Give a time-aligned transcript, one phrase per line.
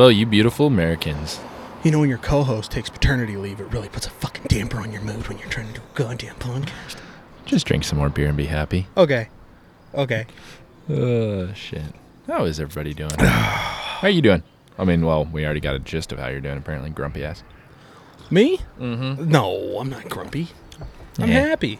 [0.00, 1.38] Hello, you beautiful Americans.
[1.84, 4.92] You know, when your co-host takes paternity leave, it really puts a fucking damper on
[4.92, 6.96] your mood when you're trying to do a goddamn podcast.
[7.44, 8.86] Just drink some more beer and be happy.
[8.96, 9.28] Okay,
[9.92, 10.24] okay.
[10.88, 11.82] Oh, shit.
[12.26, 13.10] How is everybody doing?
[13.18, 14.42] how are you doing?
[14.78, 16.56] I mean, well, we already got a gist of how you're doing.
[16.56, 17.44] Apparently, grumpy ass.
[18.30, 18.56] Me?
[18.78, 19.30] Mm-hmm.
[19.30, 20.48] No, I'm not grumpy.
[21.18, 21.40] I'm Yeah.
[21.48, 21.78] happy.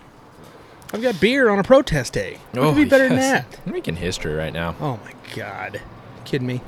[0.92, 2.36] I've got beer on a protest day.
[2.52, 3.60] What could be better than that?
[3.64, 4.76] We're making history right now.
[4.78, 5.80] Oh my god.
[6.26, 6.60] Kidding me?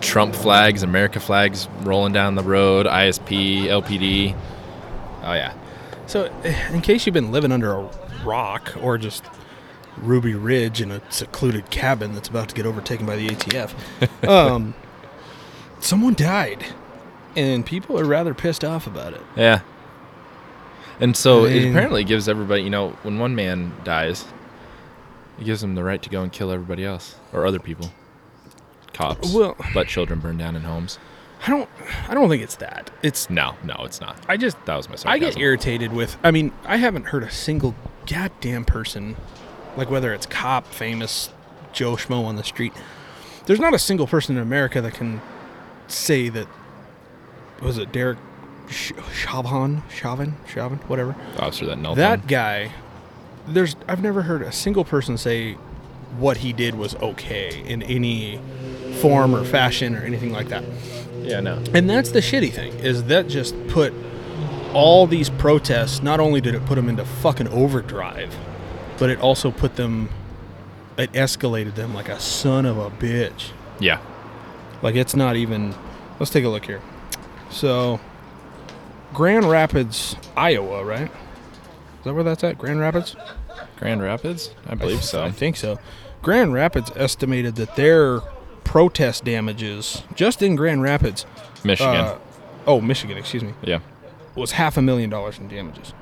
[0.00, 2.86] Trump flags, America flags rolling down the road.
[2.86, 4.36] ISP, LPD.
[5.22, 5.54] Oh yeah.
[6.06, 6.24] So,
[6.72, 7.90] in case you've been living under a
[8.24, 9.24] rock or just
[9.98, 13.72] Ruby Ridge in a secluded cabin that's about to get overtaken by the ATF,
[14.28, 14.74] um,
[15.78, 16.64] someone died,
[17.36, 19.22] and people are rather pissed off about it.
[19.36, 19.60] Yeah.
[20.98, 24.24] And so I it apparently gives everybody, you know, when one man dies,
[25.38, 27.90] it gives them the right to go and kill everybody else or other people.
[29.00, 29.32] Cops.
[29.34, 30.98] Well- let children burn down in homes.
[31.46, 31.70] I don't,
[32.08, 32.90] I don't think it's that.
[33.02, 34.18] It's No, no, it's not.
[34.28, 36.18] I just That was my I get irritated with.
[36.22, 37.74] I mean, I haven't heard a single
[38.06, 39.16] goddamn person,
[39.76, 41.30] like whether it's cop, famous
[41.72, 42.74] Joe Schmo on the street.
[43.46, 45.22] There's not a single person in America that can
[45.88, 46.46] say that.
[47.62, 48.18] Was it Derek
[48.68, 49.82] Sh- Chauvin?
[49.90, 50.36] Chauvin?
[50.46, 50.78] Chauvin?
[50.88, 51.16] Whatever.
[51.38, 52.72] Officer that knelt That guy.
[53.48, 53.76] There's.
[53.88, 55.54] I've never heard a single person say
[56.18, 58.40] what he did was okay in any
[59.00, 60.64] form or fashion or anything like that.
[61.22, 61.62] Yeah, no.
[61.74, 63.92] And that's the shitty thing is that just put
[64.72, 66.02] all these protests.
[66.02, 68.34] Not only did it put them into fucking overdrive,
[68.98, 70.10] but it also put them.
[70.96, 73.50] It escalated them like a son of a bitch.
[73.78, 74.00] Yeah.
[74.82, 75.74] Like it's not even.
[76.18, 76.82] Let's take a look here.
[77.50, 77.98] So,
[79.14, 81.10] Grand Rapids, Iowa, right?
[81.10, 82.58] Is that where that's at?
[82.58, 83.16] Grand Rapids?
[83.78, 84.54] Grand Rapids?
[84.68, 85.22] I believe so.
[85.24, 85.78] I think so.
[86.22, 88.20] Grand Rapids estimated that their
[88.64, 91.26] protest damages just in Grand Rapids.
[91.64, 91.94] Michigan.
[91.94, 92.18] uh,
[92.66, 93.54] oh, Michigan, excuse me.
[93.62, 93.80] yeah.
[94.34, 95.92] was half a million dollars in damages.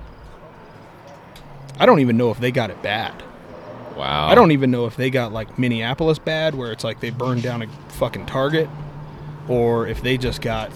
[1.79, 3.23] I don't even know if they got it bad.
[3.97, 4.29] Wow.
[4.29, 7.43] I don't even know if they got like Minneapolis bad, where it's like they burned
[7.43, 8.69] down a fucking Target,
[9.49, 10.71] or if they just got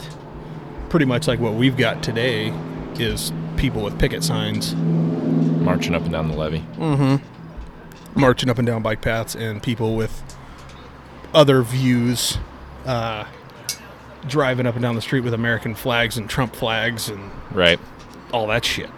[0.88, 2.52] pretty much like what we've got today
[2.98, 6.64] is people with picket signs marching up and down the levee.
[6.76, 8.20] Mm-hmm.
[8.20, 10.22] Marching up and down bike paths and people with
[11.34, 12.38] other views
[12.86, 13.24] uh,
[14.28, 17.78] driving up and down the street with American flags and Trump flags and Right.
[18.32, 18.90] all that shit.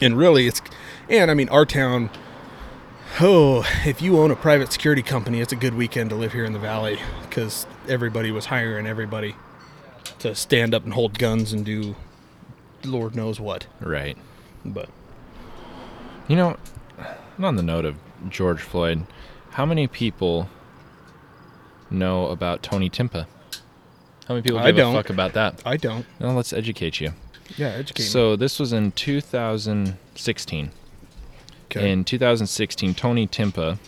[0.00, 0.62] And really, it's
[1.08, 2.10] and I mean our town.
[3.20, 6.46] Oh, if you own a private security company, it's a good weekend to live here
[6.46, 6.98] in the valley
[7.28, 9.36] because everybody was hiring everybody
[10.20, 11.94] to stand up and hold guns and do
[12.84, 13.66] Lord knows what.
[13.80, 14.16] Right.
[14.64, 14.88] But
[16.26, 16.56] You know,
[17.38, 17.96] on the note of
[18.30, 19.04] George Floyd,
[19.50, 20.48] how many people
[21.92, 23.26] know about Tony Timpa?
[24.28, 24.94] How many people I give don't.
[24.94, 25.62] a fuck about that?
[25.64, 26.06] I don't.
[26.20, 27.12] Well, let's educate you.
[27.56, 28.08] Yeah, educate me.
[28.08, 30.70] So this was in 2016.
[31.66, 31.90] Okay.
[31.90, 33.78] In 2016, Tony Timpa,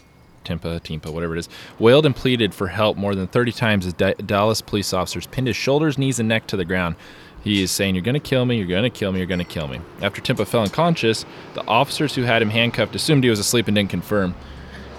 [0.45, 1.49] Timpa, Timpa, whatever it is,
[1.79, 5.47] wailed and pleaded for help more than 30 times as Da- Dallas police officers pinned
[5.47, 6.97] his shoulders, knees, and neck to the ground.
[7.43, 9.39] He is saying, You're going to kill me, you're going to kill me, you're going
[9.39, 9.81] to kill me.
[10.01, 13.75] After Timpa fell unconscious, the officers who had him handcuffed assumed he was asleep and
[13.75, 14.35] didn't confirm.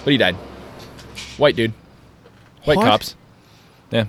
[0.03, 0.35] But he died.
[1.37, 1.73] White dude.
[2.65, 2.85] White What?
[2.85, 3.15] cops.
[3.91, 4.05] Yeah.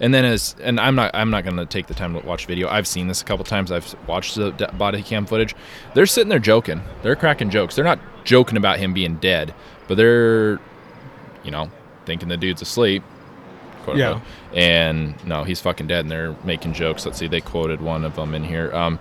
[0.00, 2.68] And then as and I'm not I'm not gonna take the time to watch video.
[2.68, 3.70] I've seen this a couple times.
[3.70, 5.54] I've watched the body cam footage.
[5.94, 6.82] They're sitting there joking.
[7.02, 7.74] They're cracking jokes.
[7.76, 9.54] They're not joking about him being dead,
[9.88, 10.58] but they're,
[11.44, 11.70] you know,
[12.06, 13.02] thinking the dude's asleep.
[13.94, 14.10] Yeah.
[14.12, 14.28] unquote.
[14.54, 16.00] And no, he's fucking dead.
[16.04, 17.04] And they're making jokes.
[17.04, 17.26] Let's see.
[17.26, 18.72] They quoted one of them in here.
[18.74, 18.98] Um,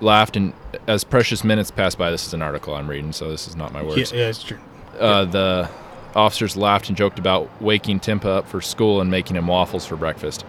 [0.00, 0.52] laughed and
[0.86, 2.10] as precious minutes passed by.
[2.10, 4.42] This is an article I'm reading, so this is not my yeah, words yeah, it's
[4.42, 4.58] true.
[4.98, 5.68] uh, the
[6.16, 9.96] officers laughed and joked about waking Timpa up for school and making him waffles for
[9.96, 10.44] breakfast.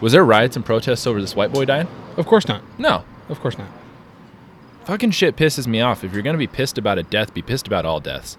[0.00, 1.88] Was there riots and protests over this white boy dying?
[2.16, 2.62] Of course not.
[2.78, 3.04] No.
[3.28, 3.68] Of course not.
[4.84, 6.04] Fucking shit pisses me off.
[6.04, 8.36] If you're gonna be pissed about a death, be pissed about all deaths.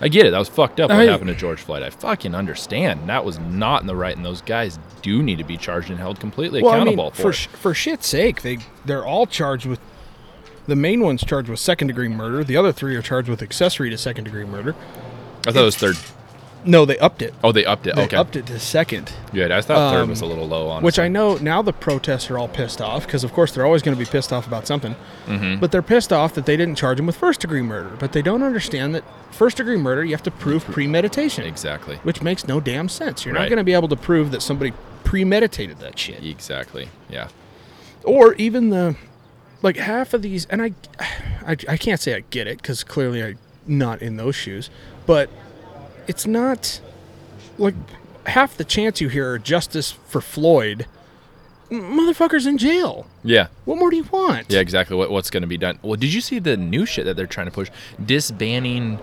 [0.00, 0.30] I get it.
[0.30, 0.90] That was fucked up.
[0.90, 1.82] What I- happened to George Floyd?
[1.82, 3.08] I fucking understand.
[3.08, 5.98] That was not in the right, and those guys do need to be charged and
[5.98, 7.34] held completely Well, I accountable mean, for, for it.
[7.34, 9.80] sh- for shit's sake, they they're all charged with.
[10.66, 12.42] The main one's charged with second degree murder.
[12.44, 14.74] The other three are charged with accessory to second degree murder.
[15.46, 15.96] I thought it was third.
[16.64, 17.32] No, they upped it.
[17.44, 17.94] Oh, they upped it.
[17.94, 18.16] They okay.
[18.16, 19.12] upped it to second.
[19.32, 19.52] Good.
[19.52, 20.82] I thought third Um, was a little low on.
[20.82, 23.82] Which I know now the protests are all pissed off because, of course, they're always
[23.82, 24.96] going to be pissed off about something.
[25.60, 27.92] But they're pissed off that they didn't charge him with first degree murder.
[28.00, 31.44] But they don't understand that first degree murder, you have to prove premeditation.
[31.44, 31.96] Exactly.
[32.02, 33.24] Which makes no damn sense.
[33.24, 33.48] You're not Right.
[33.50, 34.72] going to be able to prove that somebody
[35.04, 36.24] premeditated that shit.
[36.24, 36.88] Exactly.
[37.08, 37.28] Yeah.
[38.02, 38.96] or even the
[39.66, 40.72] like half of these and i
[41.46, 44.70] i, I can't say i get it because clearly i'm not in those shoes
[45.06, 45.28] but
[46.06, 46.80] it's not
[47.58, 47.74] like
[48.26, 50.86] half the chance you hear are justice for Floyd,
[51.70, 53.06] motherfuckers in jail.
[53.24, 53.48] Yeah.
[53.64, 54.50] What more do you want?
[54.50, 54.96] Yeah, exactly.
[54.96, 55.78] What, what's going to be done?
[55.82, 57.70] Well, did you see the new shit that they're trying to push?
[58.04, 59.00] Disbanning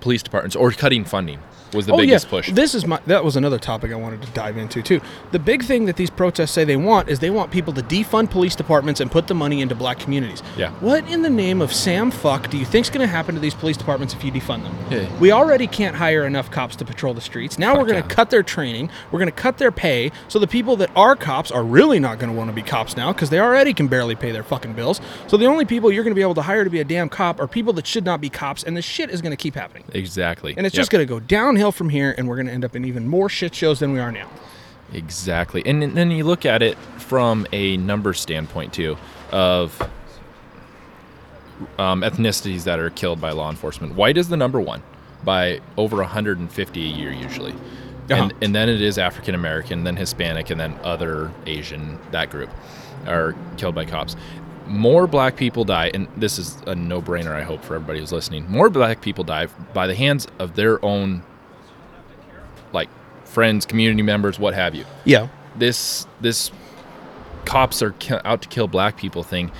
[0.00, 1.38] police departments or cutting funding
[1.74, 2.50] was the oh biggest yeah, push.
[2.52, 3.00] this is my.
[3.06, 5.00] That was another topic I wanted to dive into too.
[5.30, 8.30] The big thing that these protests say they want is they want people to defund
[8.30, 10.42] police departments and put the money into black communities.
[10.56, 10.70] Yeah.
[10.80, 13.54] What in the name of Sam fuck do you think's going to happen to these
[13.54, 14.76] police departments if you defund them?
[14.90, 15.18] Yeah.
[15.18, 17.58] We already can't hire enough cops to patrol the streets.
[17.58, 18.14] Now we're going to yeah.
[18.14, 18.90] cut their training.
[19.10, 20.10] We're going to cut their pay.
[20.28, 22.96] So the people that are cops are really not going to want to be cops
[22.96, 25.00] now because they already can barely pay their fucking bills.
[25.26, 27.08] So the only people you're going to be able to hire to be a damn
[27.08, 29.54] cop are people that should not be cops, and this shit is going to keep
[29.54, 29.84] happening.
[29.92, 30.54] exactly.
[30.56, 30.80] And it's Yep.
[30.80, 33.06] just going to go downhill from here, and we're going to end up in even
[33.06, 34.28] more shit shows than we are now.
[34.92, 35.62] Exactly.
[35.64, 38.96] And then you look at it from a number standpoint, too,
[39.30, 39.80] of
[41.78, 43.94] um, ethnicities that are killed by law enforcement.
[43.94, 44.82] White is the number one
[45.24, 47.52] by over 150 a year, usually.
[47.52, 48.14] Uh-huh.
[48.14, 52.50] And, and then it is African American, then Hispanic, and then other Asian, that group
[53.06, 54.16] are killed by cops.
[54.66, 58.12] More black people die, and this is a no brainer, I hope, for everybody who's
[58.12, 58.50] listening.
[58.50, 61.22] More black people die by the hands of their own,
[63.32, 65.28] friends, community members, what have you Yeah.
[65.56, 66.50] this this
[67.44, 67.94] cops are
[68.24, 69.50] out to kill black people thing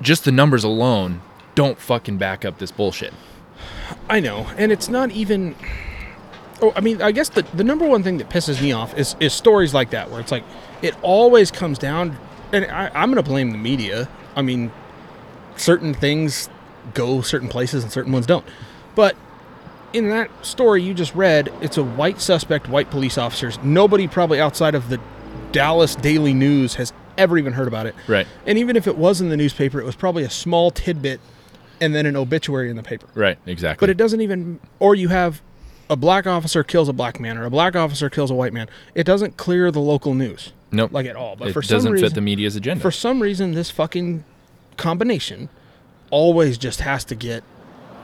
[0.00, 1.20] just the numbers alone
[1.54, 3.12] don't fucking back up this bullshit
[4.08, 5.54] I know, and it's not even.
[6.60, 9.14] Oh, I mean, I guess the, the number one thing that pisses me off is,
[9.20, 10.44] is stories like that, where it's like
[10.82, 12.16] it always comes down,
[12.52, 14.08] and I, I'm going to blame the media.
[14.36, 14.70] I mean,
[15.56, 16.48] certain things
[16.94, 18.44] go certain places and certain ones don't.
[18.94, 19.16] But
[19.94, 23.58] in that story you just read, it's a white suspect, white police officers.
[23.62, 25.00] Nobody probably outside of the
[25.52, 27.94] Dallas Daily News has ever even heard about it.
[28.08, 28.26] Right.
[28.44, 31.20] And even if it was in the newspaper, it was probably a small tidbit
[31.80, 33.06] and then an obituary in the paper.
[33.14, 35.40] right exactly But it doesn't even, or you have
[35.88, 38.68] a black officer kills a black man, or a black officer kills a white man.
[38.94, 41.36] It doesn't clear the local news, nope like at all.
[41.36, 44.24] But it for doesn't reason, fit the media's agenda for some reason, this fucking
[44.76, 45.48] combination
[46.10, 47.44] always just has to get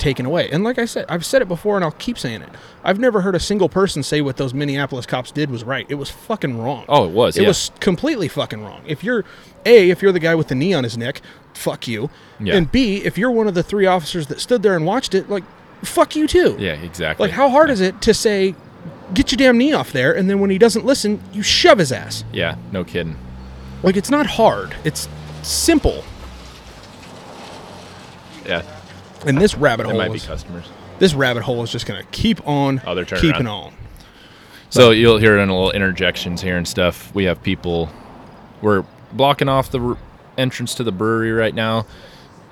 [0.00, 0.48] taken away.
[0.50, 2.48] And like I said, I've said it before, and I'll keep saying it.
[2.82, 5.86] I've never heard a single person say what those Minneapolis cops did was right.
[5.88, 6.84] It was fucking wrong.
[6.88, 7.48] oh it was It yeah.
[7.48, 8.82] was completely fucking wrong.
[8.86, 9.24] If you're
[9.66, 11.20] A, if you're the guy with the knee on his neck,
[11.54, 12.10] fuck you.
[12.40, 12.56] Yeah.
[12.56, 15.28] And B, if you're one of the three officers that stood there and watched it,
[15.30, 15.44] like
[15.82, 16.56] fuck you too.
[16.58, 18.54] yeah exactly Like how hard is it to say
[19.14, 21.92] get your damn knee off there and then when he doesn't listen, you shove his
[21.92, 22.24] ass.
[22.32, 23.16] yeah no kidding
[23.82, 24.74] Like it's not hard.
[24.84, 25.08] It's
[25.42, 26.04] simple.
[28.46, 28.62] yeah
[29.26, 30.64] And this rabbit there hole might be is, customers
[30.98, 33.48] this rabbit hole is just going to keep on Oh, they're keeping around.
[33.48, 33.72] on.
[34.68, 37.12] So you'll hear it in a little interjections here and stuff.
[37.14, 37.90] We have people.
[38.62, 39.98] We're blocking off the r-
[40.38, 41.86] entrance to the brewery right now.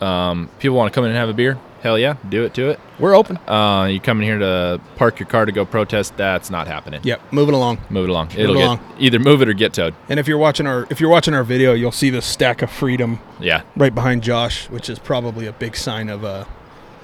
[0.00, 1.58] Um, people want to come in and have a beer.
[1.82, 2.80] Hell yeah, do it to it.
[2.98, 3.37] We're open.
[3.46, 6.16] Uh, you come in here to park your car to go protest?
[6.16, 7.00] That's not happening.
[7.04, 7.78] Yep, moving along.
[7.88, 8.32] Move it along.
[8.37, 9.94] It'll it get either move it or get towed.
[10.08, 12.70] And if you're watching our if you're watching our video, you'll see the stack of
[12.70, 13.62] freedom Yeah.
[13.76, 16.46] right behind Josh, which is probably a big sign of uh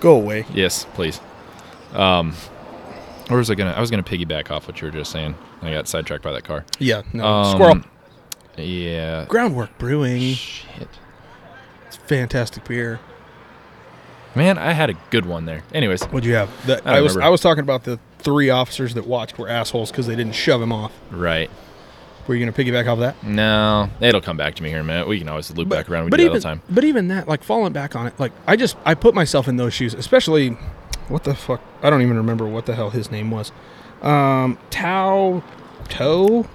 [0.04, 0.44] go away.
[0.52, 1.20] Yes, please.
[1.94, 2.34] Um,
[3.30, 3.72] or was I gonna?
[3.72, 5.34] I was gonna piggyback off what you were just saying.
[5.62, 6.64] I got sidetracked by that car.
[6.78, 7.24] Yeah, no.
[7.26, 7.80] Um, Squirrel.
[8.56, 9.24] Yeah.
[9.28, 10.34] Groundwork Brewing.
[10.34, 10.88] Shit.
[11.86, 13.00] It's fantastic beer.
[14.34, 15.62] Man, I had a good one there.
[15.72, 16.50] Anyways, What'd you have?
[16.66, 17.26] The, I I, was remember.
[17.26, 20.60] I was talking about the three officers that watched were assholes because they didn't shove
[20.60, 20.92] him off.
[21.10, 21.50] right.
[22.26, 23.22] Were you going to piggyback off of that?
[23.22, 25.06] No, it'll come back to me here in a minute.
[25.08, 26.04] We can always loop back around.
[26.06, 26.74] We but do even that all the time.
[26.74, 29.56] but even that, like falling back on it, like I just I put myself in
[29.56, 30.50] those shoes, especially
[31.08, 33.52] what the fuck I don't even remember what the hell his name was.
[34.00, 35.42] Um, Tao
[35.88, 36.46] Toe,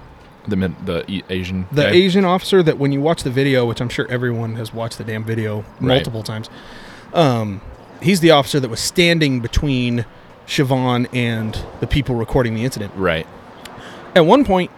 [0.48, 1.66] The the Asian.
[1.70, 1.90] the guy?
[1.90, 5.04] Asian officer that when you watch the video, which I'm sure everyone has watched the
[5.04, 6.50] damn video multiple times,
[7.14, 7.60] um,
[8.02, 10.04] he's the officer that was standing between
[10.46, 12.92] Chauvin and the people recording the incident.
[12.96, 13.26] Right.
[14.16, 14.70] At one point,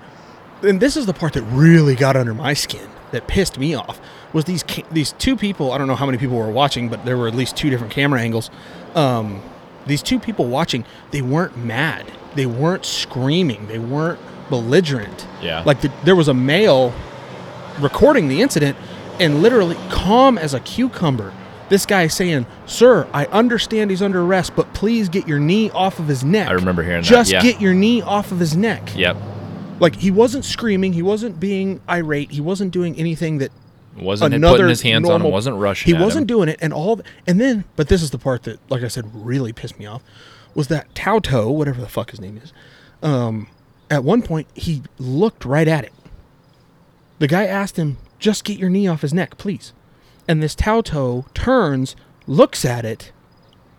[0.63, 4.01] and this is the part that really got under my skin, that pissed me off,
[4.33, 5.73] was these ca- these two people.
[5.73, 7.93] I don't know how many people were watching, but there were at least two different
[7.93, 8.51] camera angles.
[8.95, 9.43] Um,
[9.87, 15.27] these two people watching, they weren't mad, they weren't screaming, they weren't belligerent.
[15.41, 15.63] Yeah.
[15.65, 16.93] Like the, there was a male
[17.81, 18.77] recording the incident,
[19.19, 21.33] and literally calm as a cucumber.
[21.69, 25.99] This guy saying, "Sir, I understand he's under arrest, but please get your knee off
[25.99, 27.41] of his neck." I remember hearing that, Just yeah.
[27.43, 28.93] get your knee off of his neck.
[28.95, 29.17] Yep.
[29.83, 33.51] Like he wasn't screaming, he wasn't being irate, he wasn't doing anything that
[33.97, 35.93] Wasn't another putting his hands on him, wasn't rushing.
[35.93, 36.27] He wasn't him.
[36.29, 37.01] doing it, and all.
[37.27, 40.01] And then, but this is the part that, like I said, really pissed me off,
[40.55, 42.53] was that Tauto, whatever the fuck his name is.
[43.03, 43.49] Um,
[43.91, 45.93] at one point, he looked right at it.
[47.19, 49.73] The guy asked him, "Just get your knee off his neck, please."
[50.29, 51.97] And this Tauto turns,
[52.29, 53.11] looks at it,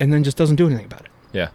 [0.01, 1.11] and then just doesn't do anything about it.
[1.31, 1.47] Yeah.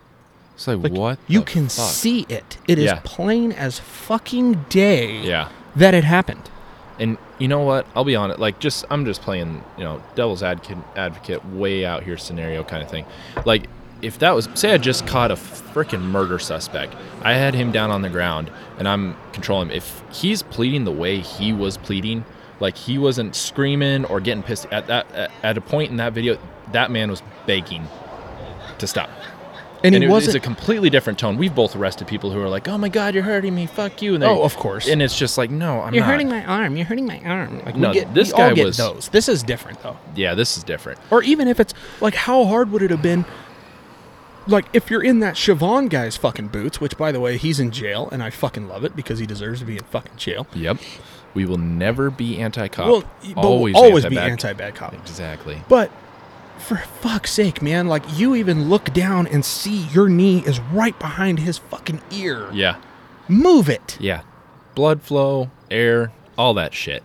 [0.58, 1.18] It's like, Like, what?
[1.28, 1.86] You can fuck?
[1.86, 2.58] see it.
[2.66, 2.98] It is Yeah.
[3.04, 5.50] plain as fucking day Yeah.
[5.76, 6.50] that it happened.
[6.98, 7.86] And you know what?
[7.94, 8.40] I'll be honest.
[8.40, 12.82] Like, just I'm just playing, you know, devil's advocate, advocate, way out here scenario kind
[12.82, 13.04] of thing.
[13.44, 13.68] Like,
[14.02, 17.92] if that was, say, I just caught a freaking murder suspect, I had him down
[17.92, 18.50] on the ground,
[18.80, 19.76] and I'm controlling him.
[19.76, 22.24] If he's pleading the way he was pleading,
[22.58, 26.12] like he wasn't screaming or getting pissed at that at, at a point in that
[26.14, 26.36] video,
[26.72, 27.86] that man was begging
[28.78, 29.08] to stop.
[29.84, 31.36] And, And, it was a completely different tone.
[31.36, 33.66] We've both arrested people who are like, "Oh my God, you're hurting me!
[33.66, 34.88] Fuck you!" And they- Oh, of course.
[34.88, 35.94] And it's just like, no, I'm not.
[35.94, 36.10] You're not.
[36.10, 36.76] hurting my arm.
[36.76, 37.62] You're hurting my arm.
[37.64, 39.08] Like No, we get, this we all guy get was- those.
[39.10, 39.96] This is different though.
[40.16, 40.98] Yeah, this is different.
[41.10, 43.24] Or even if it's like, how hard would it have been?
[44.48, 47.70] Like if you're in that Chauvin guy's fucking boots, which by the way he's in
[47.70, 50.46] jail, and I fucking love it because he deserves to be in fucking jail.
[50.54, 50.78] Yep.
[51.34, 52.88] We will never be anti-cop.
[52.88, 54.94] Well, y- always, always, always be anti-bad- anti-bad cop.
[54.94, 55.62] Exactly.
[55.68, 55.92] But
[56.58, 60.98] for fuck's sake, man, like you even look down and see your knee is right
[60.98, 62.48] behind his fucking ear.
[62.52, 62.76] Yeah.
[63.28, 63.96] Move it.
[64.00, 64.22] Yeah.
[64.74, 67.02] Blood flow, air, all that shit.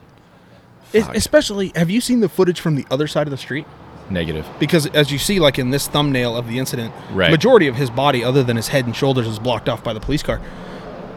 [0.92, 1.16] Fuck.
[1.16, 3.66] especially, have you seen the footage from the other side of the street?
[4.12, 4.46] Negative.
[4.60, 7.32] Because as you see, like in this thumbnail of the incident, Right.
[7.32, 10.00] majority of his body, other than his head and shoulders, is blocked off by the
[10.00, 10.40] police car.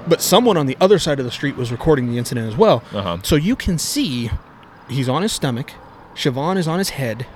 [0.08, 2.82] But someone on the other side of the street was recording the incident as well.
[2.94, 3.18] Uh-huh.
[3.22, 4.30] So you can see
[4.88, 5.72] he's on his stomach,
[6.14, 7.26] Chauvin is on his head,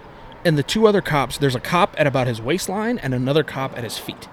[0.45, 1.39] and the two other cops.
[1.39, 4.29] There's a cop at about his waistline and another cop at his feet.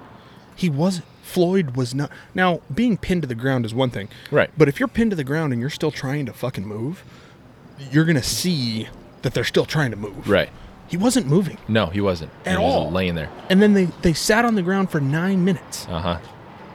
[0.56, 2.10] He wasn't Floyd was not.
[2.34, 4.50] Now being pinned to the ground is one thing, Right.
[4.58, 7.04] But if you're pinned to the ground and you're still trying to fucking move,
[7.92, 8.88] you're gonna see
[9.24, 10.28] that they're still trying to move.
[10.28, 10.50] Right.
[10.88, 11.58] He wasn't moving.
[11.68, 12.32] No, he wasn't.
[12.46, 12.90] At he all.
[12.92, 13.30] laying there.
[13.50, 15.86] And then they, they sat on the ground for nine minutes.
[15.90, 16.20] Uh-huh.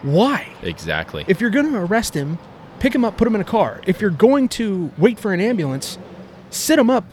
[0.03, 0.53] Why?
[0.63, 1.25] Exactly.
[1.29, 2.39] If you're going to arrest him,
[2.79, 3.81] pick him up, put him in a car.
[3.87, 5.97] If you're going to wait for an ambulance,
[6.51, 7.07] sit him up.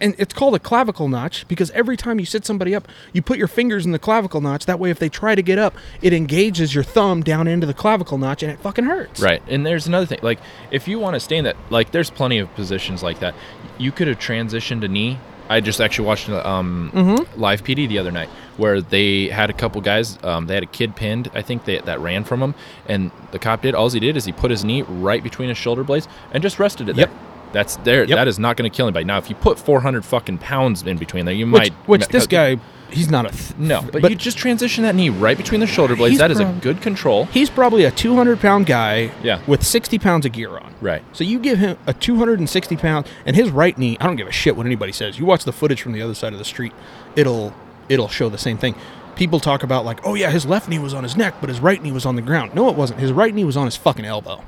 [0.00, 3.38] And it's called a clavicle notch because every time you sit somebody up, you put
[3.38, 4.66] your fingers in the clavicle notch.
[4.66, 7.74] That way, if they try to get up, it engages your thumb down into the
[7.74, 9.20] clavicle notch and it fucking hurts.
[9.20, 9.42] Right.
[9.48, 10.18] And there's another thing.
[10.22, 10.38] Like,
[10.70, 13.34] if you want to stay in that, like, there's plenty of positions like that.
[13.78, 15.18] You could have transitioned to knee.
[15.48, 17.40] I just actually watched um, Mm-hmm.
[17.40, 20.18] live PD the other night where they had a couple guys.
[20.24, 21.30] Um, they had a kid pinned.
[21.34, 22.54] I think they, that ran from him,
[22.86, 23.72] and the cop did.
[23.74, 26.58] All he did is he put his knee right between his shoulder blades and just
[26.58, 27.08] rested it Yep.
[27.10, 27.18] there.
[27.56, 28.04] That's there.
[28.04, 28.16] Yep.
[28.16, 29.06] That is not going to kill anybody.
[29.06, 31.72] Now, if you put 400 fucking pounds in between there, you Which, might.
[31.88, 32.56] which ma- this uh, guy,
[32.90, 33.30] he's not a.
[33.30, 36.18] Th- No, but, but you just transition that knee right between the shoulder blades.
[36.18, 37.24] That is prob- a good control.
[37.26, 39.40] he's probably a 200 pound guy Yeah.
[39.46, 40.74] with 60 pounds of gear on.
[40.82, 41.02] Right.
[41.16, 43.96] So you give him a 260 pound, and his right knee.
[44.00, 45.18] I don't give a shit what anybody says.
[45.18, 46.74] You watch the footage from the other side of the street,
[47.16, 47.54] it'll
[47.88, 48.74] it'll show the same thing.
[49.14, 51.58] People talk about like, oh yeah, his left knee was on his neck, but his
[51.58, 52.54] right knee was on the ground.
[52.54, 53.00] No, it wasn't.
[53.00, 54.42] His right knee was on his fucking elbow.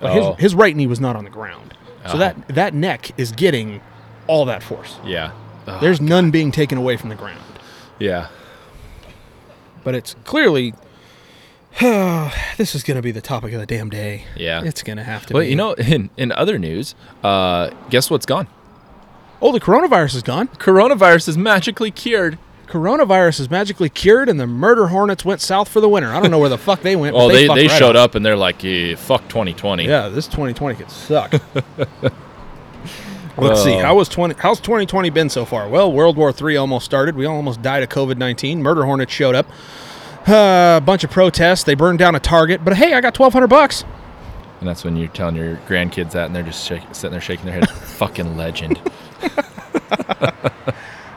[0.00, 0.32] Like, Oh.
[0.32, 1.74] his, his right knee was not on the ground.
[2.06, 2.18] So Oh.
[2.18, 3.80] that that neck is getting
[4.26, 4.96] all that force.
[5.04, 5.32] Yeah.
[5.66, 7.40] Ugh, There's none being taken away from the ground.
[7.98, 8.28] yeah.
[9.84, 10.74] But it's clearly.
[11.80, 14.24] this is going to be the topic of the damn day.
[14.36, 14.62] Yeah.
[14.62, 15.48] It's going to have to Well, be.
[15.48, 16.94] you know, in, in other news,
[17.24, 18.46] uh, guess what's gone?
[19.40, 20.46] oh, the coronavirus is gone.
[20.48, 22.38] Coronavirus is magically cured.
[22.72, 26.08] Coronavirus is magically cured and the murder hornets went south for the winter.
[26.08, 27.12] I don't know where the fuck they went.
[27.14, 28.10] but Well, they, fucked they right showed off.
[28.10, 29.84] up and they're like, eh, fuck 2020.
[29.84, 31.32] Yeah, this 2020 could suck.
[33.36, 33.74] Let's see.
[33.74, 33.80] Oh.
[33.80, 35.68] How was 20 how's 2020 been so far?
[35.68, 37.14] Well, World War III almost started.
[37.14, 38.58] We almost died of COVID-19.
[38.58, 39.46] Murder hornets showed up.
[40.26, 41.64] Uh, a bunch of protests.
[41.64, 42.64] They burned down a Target.
[42.64, 43.84] But hey, I got 1200 bucks.
[44.60, 47.54] And that's when you're telling your grandkids that and they're just sitting there shaking their
[47.54, 47.68] head.
[47.70, 48.80] fucking legend.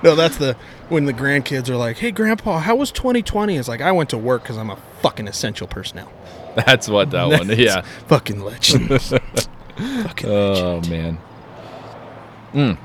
[0.04, 0.56] No, that's the
[0.90, 4.18] when the grandkids are like, "Hey, Grandpa, how was 2020?" It's like I went to
[4.18, 6.12] work because I'm a fucking essential personnel.
[6.56, 7.50] That's what that one.
[7.58, 7.82] Yeah.
[8.08, 8.88] fucking legend.
[9.02, 9.20] fucking
[9.78, 10.26] legend.
[10.26, 11.18] Oh man.
[12.54, 12.78] Mm.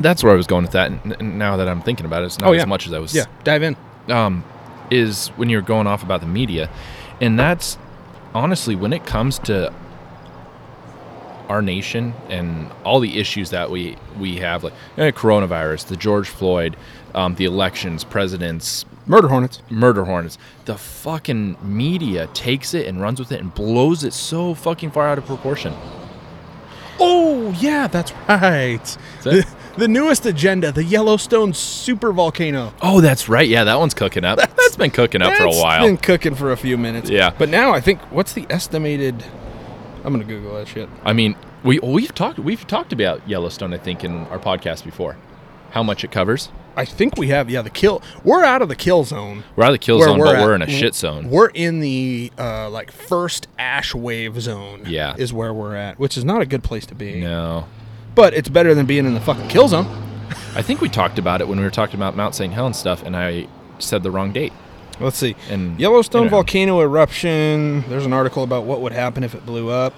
[0.00, 0.90] That's where I was going with that.
[0.90, 2.60] And and now that I'm thinking about it, it's not Oh, yeah.
[2.62, 3.14] as much as I was.
[3.14, 3.76] Yeah, dive in.
[4.08, 4.44] um,
[4.90, 6.70] is when you're going off about the media,
[7.20, 7.76] and that's
[8.34, 9.72] honestly when it comes to
[11.48, 16.28] our nation and all the issues that we we have, like eh, coronavirus, the George
[16.28, 16.76] Floyd,
[17.14, 19.62] um, the elections, presidents, Murder hornets.
[19.70, 20.36] murder hornets.
[20.66, 25.08] The fucking media takes it and runs with it and blows it so fucking far
[25.08, 25.72] out of proportion.
[27.00, 28.84] Oh yeah, that's right.
[29.22, 29.46] that- The,
[29.78, 32.74] the newest agenda, the Yellowstone super volcano.
[32.82, 33.48] Oh, that's right.
[33.48, 34.38] Yeah, that one's cooking up.
[34.38, 35.84] that's been cooking up for a while.
[35.86, 37.08] Been cooking for a few minutes.
[37.08, 37.30] Yeah.
[37.38, 39.24] but now I think what's the estimated?
[40.08, 40.88] I'm gonna Google that shit.
[41.04, 43.74] I mean, we we've talked we've talked about Yellowstone.
[43.74, 45.18] I think in our podcast before,
[45.72, 46.48] how much it covers.
[46.76, 47.50] I think we have.
[47.50, 48.00] Yeah, the kill.
[48.24, 49.44] We're out of the kill zone.
[49.54, 50.42] We're out of the kill zone, but at.
[50.42, 51.28] we're in a shit zone.
[51.28, 54.84] We're in the uh, like first ash wave zone.
[54.86, 55.14] Yeah.
[55.18, 57.20] is where we're at, which is not a good place to be.
[57.20, 57.66] No,
[58.14, 59.86] But it's better than being in the fucking kill zone.
[60.54, 62.50] I think we talked about it when we were talking about Mount St.
[62.54, 63.46] Helens stuff, and I
[63.78, 64.54] said the wrong date.
[65.00, 65.36] Let's see.
[65.48, 67.84] And Yellowstone you know, volcano eruption.
[67.88, 69.94] There's an article about what would happen if it blew up.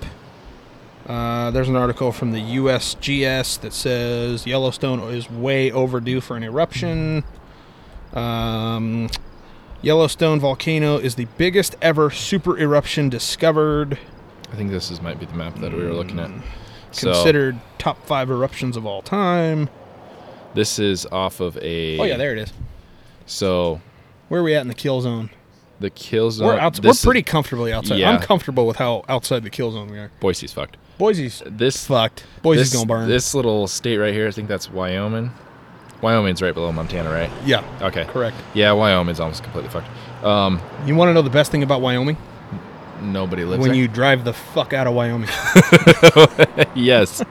[1.06, 6.42] Uh, there's an article from the USGS that says Yellowstone is way overdue for an
[6.42, 7.24] eruption.
[8.12, 9.08] Um,
[9.82, 13.98] Yellowstone volcano is the biggest ever super eruption discovered.
[14.52, 16.30] I think this is might be the map that we were looking at.
[16.92, 19.70] So Considered top five eruptions of all time.
[20.54, 21.98] this is off of a.
[21.98, 22.52] Oh yeah, there it is.
[23.26, 23.80] So
[24.30, 25.28] Where are we at in the kill zone?
[25.80, 26.46] the kill zone.
[26.46, 27.98] we're out, we're pretty comfortably outside.
[27.98, 28.10] Yeah.
[28.10, 30.10] I'm comfortable with how outside the kill zone we are.
[30.20, 30.76] Boise's fucked.
[30.98, 32.24] Boise's This fucked.
[32.42, 33.08] Boise's this, gonna burn.
[33.08, 35.32] This little state right here, I think that's Wyoming.
[36.02, 37.30] Wyoming's right below Montana, right?
[37.44, 38.04] yeah, Okay.
[38.04, 38.36] correct.
[38.54, 39.88] Yeah, Wyoming's almost completely fucked.
[40.24, 42.16] Um, You want to know the best thing about Wyoming?
[43.02, 43.80] Nobody lives when there.
[43.80, 45.28] you drive the fuck out of Wyoming.
[46.74, 47.22] yes.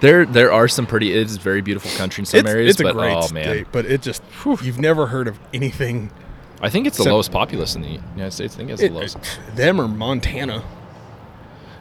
[0.00, 2.80] there there are some pretty it is very beautiful country in some it's, areas, it's
[2.80, 3.44] a but great oh man.
[3.44, 4.22] state, but it just
[4.62, 6.10] you've never heard of anything.
[6.60, 8.54] I think it's the lowest populous in the United States.
[8.54, 9.18] I think it's It, the lowest.
[9.54, 10.64] them or Montana.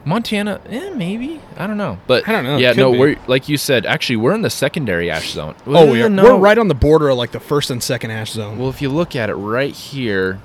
[0.05, 1.39] Montana, eh, maybe.
[1.55, 1.98] I don't know.
[2.08, 2.58] But I don't know.
[2.58, 2.98] Yeah, no, be.
[2.98, 5.55] we're like you said, actually we're in the secondary ash zone.
[5.65, 6.10] Oh, we are.
[6.10, 6.24] no.
[6.24, 8.60] We're right on the border of like the first and second ash zone.
[8.60, 10.41] Well, if you look at it right here,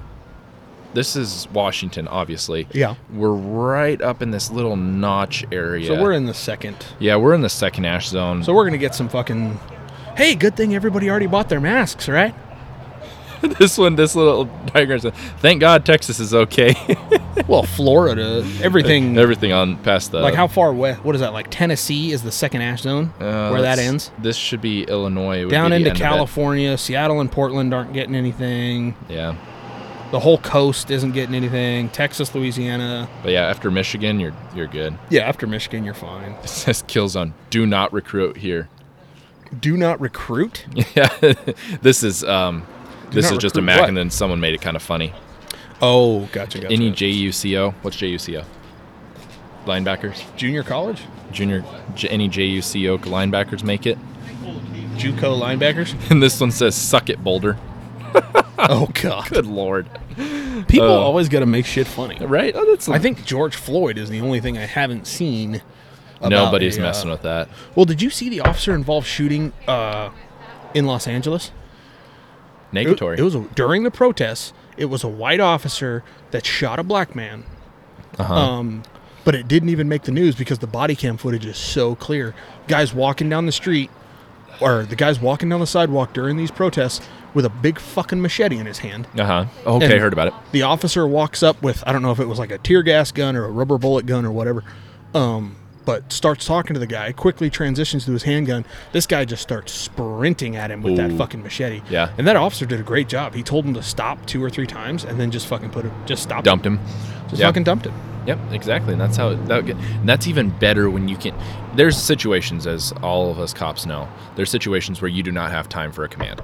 [0.99, 2.67] this is Washington, obviously.
[2.73, 2.97] yeah.
[3.13, 5.87] We're right up in this little notch area.
[5.87, 6.77] So we're in the second.
[6.99, 8.43] Yeah, we're in the second ash zone.
[8.43, 9.61] So we're gonna get some fucking.
[10.17, 12.35] Hey, good thing everybody already bought their masks, right?
[13.41, 16.75] this one, this little diagram says, "Thank God Texas is okay."
[17.47, 19.17] Well, Florida, everything.
[19.17, 21.05] Everything on past the like how far west?
[21.05, 21.33] What is that?
[21.33, 24.11] Like Tennessee is the second ash zone uh, where that ends.
[24.19, 25.49] This should be Illinois.
[25.49, 25.99] Down be into end of it.
[25.99, 28.97] California, Seattle and Portland aren't getting anything.
[29.09, 29.37] Yeah,
[30.11, 31.91] The whole coast isn't getting anything.
[31.91, 33.09] Texas, Louisiana.
[33.23, 34.97] but yeah, after Michigan, you're you're good.
[35.11, 36.33] Yeah, after Michigan, you're fine.
[36.43, 37.35] It says kill zone.
[37.51, 38.69] Do not recruit here.
[39.61, 40.65] Do not recruit.
[40.95, 41.09] Yeah,
[41.83, 42.67] this is um,
[43.11, 43.89] this is just a recruit Mac, what?
[43.89, 45.13] and then someone made it kind of funny.
[45.83, 46.73] Oh, gotcha, gotcha.
[46.73, 47.73] Any JUCO?
[47.83, 48.45] What's JUCO?
[49.67, 51.03] Linebackers, junior college?
[51.31, 51.63] junior,
[51.95, 53.99] J, any JUCO linebackers make it.
[54.97, 55.95] JUCO linebackers?
[56.11, 57.59] And this one says "Suck it, Boulder."
[58.71, 59.29] oh God!
[59.31, 59.89] Good lord,
[60.67, 62.19] People Uh, always got to make shit funny.
[62.25, 62.53] right?
[62.57, 65.63] Oh, that's I think George Floyd is the only thing I haven't seen.
[66.19, 67.49] about nobody's uh, messing with that.
[67.77, 70.11] Well, did you see the officer involved shooting uh,
[70.75, 71.53] in Los Angeles?
[72.73, 73.19] It, Negatory.
[73.19, 74.53] it was a, during the protests.
[74.77, 77.45] It was a white officer that shot a black man.
[78.19, 78.35] uh-huh.
[78.35, 78.83] Um,
[79.25, 82.35] but it didn't even make the news because the body cam footage is so clear.
[82.67, 83.91] Guys walking down the street,
[84.61, 87.07] or the guys walking down the sidewalk during these protests
[87.39, 89.07] with a big fucking machete in his hand.
[89.17, 89.45] Uh huh.
[89.65, 90.35] Okay, And- heard about it.
[90.51, 93.13] The officer walks up with I don't know if it was like a tear gas
[93.13, 94.65] gun or a rubber bullet gun or whatever,
[95.15, 97.13] um, but starts talking to the guy.
[97.13, 98.65] Quickly transitions to his handgun.
[98.91, 101.81] This guy just starts sprinting at him with that fucking machete.
[101.89, 102.11] Yeah.
[102.19, 103.35] and that officer did a great job.
[103.35, 105.93] He told him to stop two or three times and then just fucking put him,
[106.07, 106.81] just stop, Dumped him.
[107.29, 107.47] just yeah.
[107.47, 107.93] fucking dumped it.
[108.27, 108.93] Yep, exactly.
[108.93, 109.65] And that's how it, that.
[109.65, 111.35] Get, and that's even better when you can.
[111.77, 115.67] There's situations, as all of us cops know, there's situations where you do not have
[115.71, 116.43] time for a command.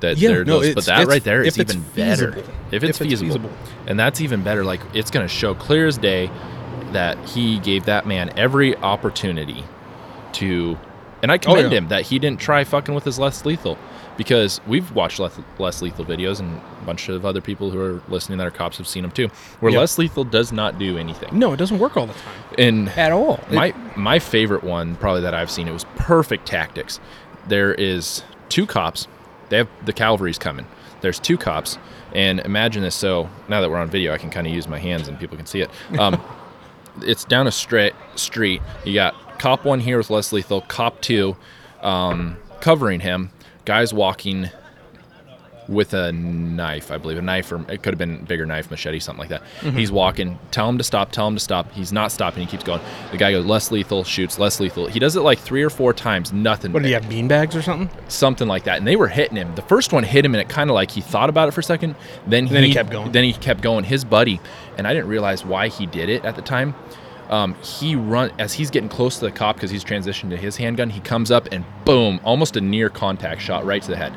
[0.00, 2.32] That Yeah, there no, but that right there is even better.
[2.32, 2.54] feasible.
[2.70, 3.28] If it's, If it's feasible.
[3.30, 3.50] feasible.
[3.86, 4.62] and that's even better.
[4.64, 6.30] Like it's going to show clear as day
[6.92, 9.64] that he gave that man every opportunity
[10.34, 10.76] to,
[11.22, 11.76] and I oh, commend Oh, yeah.
[11.78, 13.78] him that he didn't try fucking with his less lethal,
[14.16, 18.02] because we've watched less, less lethal videos, and a bunch of other people who are
[18.08, 19.28] listening that are cops have seen them too,
[19.60, 19.78] where Yep.
[19.80, 21.38] less lethal does not do anything.
[21.38, 23.40] No, it doesn't work all the time And at all.
[23.50, 27.00] my my favorite one, probably that I've seen, it was perfect tactics.
[27.48, 29.08] There is two cops.
[29.48, 30.66] They have the cavalry's coming.
[31.00, 31.78] There's two cops,
[32.14, 32.94] and imagine this.
[32.94, 35.36] So now that we're on video, I can kind of use my hands and people
[35.36, 35.70] can see it.
[35.98, 36.20] Um,
[37.02, 38.62] it's down a straight street.
[38.84, 41.36] You got cop one here with less lethal, cop two
[41.82, 43.30] um, covering him.
[43.64, 44.50] Guys walking
[45.68, 48.70] with a knife, I believe, a knife, or it could have been a bigger knife,
[48.70, 49.42] machete, something like that.
[49.60, 49.76] Mm-hmm.
[49.76, 50.38] He's walking.
[50.50, 51.12] Tell him to stop.
[51.12, 51.70] Tell him to stop.
[51.72, 52.40] He's not stopping.
[52.42, 52.80] He keeps going.
[53.10, 54.86] The guy goes less lethal, shoots less lethal.
[54.86, 56.32] He does it like three or four times.
[56.32, 56.72] Nothing.
[56.72, 57.90] what did he have beanbags or something?
[58.08, 58.78] Something like that.
[58.78, 59.54] And they were hitting him.
[59.54, 61.60] The first one hit him, and it kind of like he thought about it for
[61.60, 61.96] a second.
[62.26, 63.12] Then he, Then he kept going.
[63.12, 63.84] Then he kept going.
[63.84, 64.40] His buddy,
[64.78, 66.74] and I didn't realize why he did it at the time.
[67.28, 70.56] Um, he run as he's getting close to the cop because he's transitioned to his
[70.56, 70.90] handgun.
[70.90, 74.14] He comes up and boom, almost a near contact shot right to the head.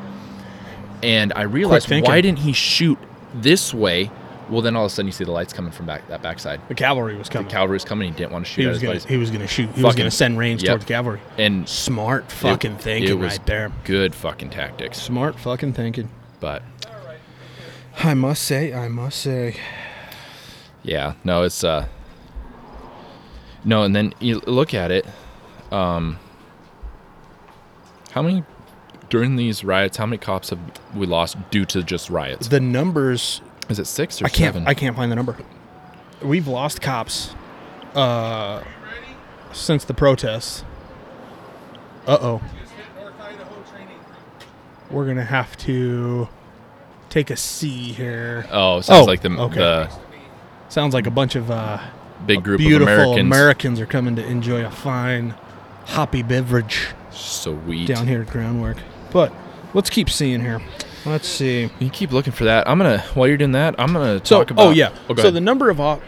[1.02, 2.98] And I realized why didn't he shoot
[3.34, 4.10] this way?
[4.48, 6.60] Well, then all of a sudden you see the lights coming from back that backside.
[6.68, 7.46] The cavalry was coming.
[7.46, 8.10] The cavalry was coming.
[8.10, 9.70] He didn't want to shoot he was gonna he was gonna shoot.
[9.70, 10.70] He was gonna send range yep.
[10.70, 11.20] toward the cavalry.
[11.38, 13.72] And Smart fucking it thinking was right there.
[13.84, 15.00] good fucking tactics.
[15.00, 16.10] Smart fucking thinking.
[16.40, 16.62] But
[17.98, 19.56] I must say, I must say.
[20.82, 21.86] yeah, no, it's uh,
[23.64, 25.06] no, and then you look at it.
[25.70, 26.18] Um,
[28.10, 28.42] how many
[29.10, 30.58] During these riots, how many cops have
[30.94, 32.48] we lost due to just riots?
[32.48, 34.66] The numbers Is it six or I can't seven?
[34.68, 35.36] I can't find the number.
[36.22, 37.34] We've lost cops
[37.94, 38.62] uh
[39.52, 40.64] since the protests.
[42.06, 42.40] Uh-oh.
[44.90, 46.28] We're going to have to
[47.10, 48.46] take a C here.
[48.50, 49.54] oh, sounds Oh, like the, okay.
[49.58, 49.90] the
[50.68, 51.80] Sounds like a bunch of uh
[52.26, 53.20] big group of beautiful Americans.
[53.26, 55.34] Americans are coming to enjoy a fine
[55.86, 57.88] hoppy beverage Sweet.
[57.88, 58.76] down here at Groundwork.
[59.12, 59.32] But
[59.74, 60.60] let's keep seeing here.
[61.06, 61.70] Let's see.
[61.78, 62.68] You keep looking for that.
[62.68, 64.66] I'm gonna while you're doing that, I'm gonna So, talk about.
[64.66, 64.90] oh yeah.
[65.08, 65.34] Oh, so ahead.
[65.34, 66.02] the number of op-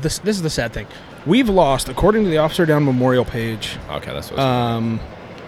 [0.00, 0.86] this this is the sad thing.
[1.26, 4.38] We've lost, according to the Officer Down Memorial page, okay, that's what.
[4.38, 5.00] I was um,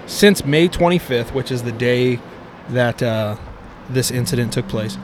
[0.07, 2.19] since May 25th, which is the day
[2.71, 3.37] that uh,
[3.89, 4.99] this incident took place.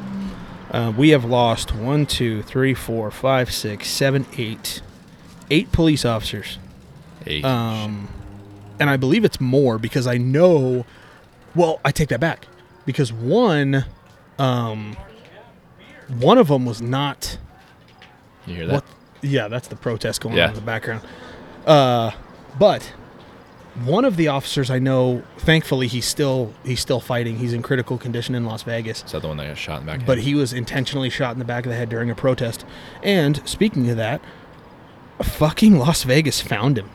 [0.72, 4.82] Uh, we have lost one, two, three, four, five, six, seven, eight,
[5.48, 6.58] eight police officers.
[7.28, 7.44] eight.
[7.44, 8.08] Um,
[8.80, 10.84] and I believe it's more because I know.
[11.54, 12.46] Well, I take that back
[12.86, 13.84] because one,
[14.38, 14.96] um,
[16.18, 17.38] one of them was not.
[18.46, 18.72] you hear that?
[18.74, 18.84] What?
[19.22, 20.44] Yeah, that's the protest going Yeah.
[20.44, 21.00] on in the background.
[21.66, 22.10] Uh,
[22.58, 22.92] but
[23.84, 27.38] one of the officers I know, thankfully, he's still he's still fighting.
[27.38, 29.02] He's in critical condition in Las Vegas.
[29.04, 30.06] Is that the one that got shot in the back?
[30.06, 32.64] But he was intentionally shot in the back of the head during a protest.
[33.02, 34.20] And speaking of that,
[35.22, 36.90] fucking Las Vegas found him.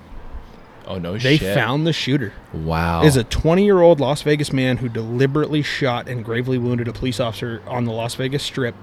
[0.89, 1.54] Oh no They shit.
[1.54, 2.34] found the shooter.
[2.54, 3.04] Wow.
[3.04, 6.93] Is a 20 year old Las Vegas man who deliberately shot and gravely wounded a
[6.93, 8.75] police officer on the Las Vegas Strip.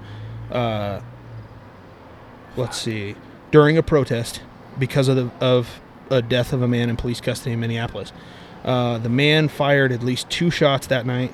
[0.51, 1.01] Uh,
[2.55, 3.15] let's see,
[3.51, 4.41] during a protest
[4.79, 8.11] because of the of a death of a man in police custody in Minneapolis.
[8.63, 11.31] Uh, the man fired at least two shots that night.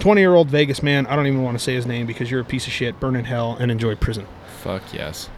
[0.00, 2.40] 20 year old Vegas man, I don't even want to say his name because you're
[2.40, 4.26] a piece of shit, burn in hell, and enjoy prison.
[4.62, 5.28] Fuck yes.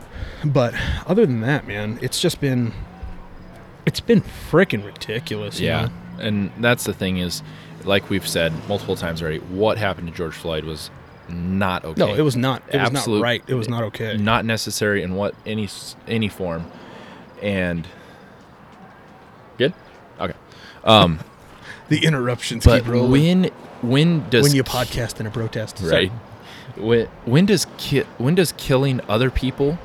[0.44, 0.74] But
[1.06, 2.72] other than that, man, it's just been.
[3.86, 5.60] It's been freaking ridiculous.
[5.60, 5.90] you Yeah, know?
[6.24, 7.42] and that's the thing is,
[7.84, 10.90] like we've said multiple times already, what happened to George Floyd was
[11.28, 12.00] not okay.
[12.04, 12.62] No, it was not.
[12.72, 13.42] It was not right.
[13.46, 14.16] It was not okay.
[14.16, 15.68] not necessary in what any
[16.06, 16.70] any form,
[17.42, 17.86] and
[19.58, 19.72] good.
[20.20, 20.34] Okay.
[20.84, 21.20] Um,
[21.88, 25.78] The interruptions but keep rolling when when does when you podcast in a protest.
[25.84, 26.10] right?
[26.76, 29.78] When, when does ki- when does killing other people?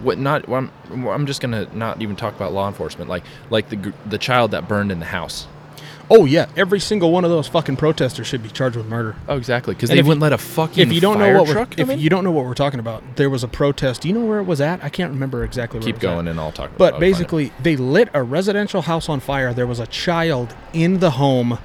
[0.00, 0.48] What not?
[0.48, 3.08] I'm, I'm just gonna not even talk about law enforcement.
[3.08, 5.46] Like like the the child that burned in the house.
[6.08, 9.16] Oh yeah, every single one of those fucking protesters should be charged with murder.
[9.28, 9.74] Oh, exactly.
[9.74, 11.98] Because they wouldn't let a fucking If you don't know what we're, if in?
[11.98, 14.02] you don't know what we're talking about, there was a protest.
[14.02, 14.84] Do you know where it was at?
[14.84, 15.80] I can't remember exactly.
[15.80, 16.14] Where keep it was at.
[16.14, 16.66] going and I'll talk.
[16.68, 17.12] About But I'll find it.
[17.12, 19.52] basically, they lit a residential house on fire.
[19.52, 21.58] There was a child in the home,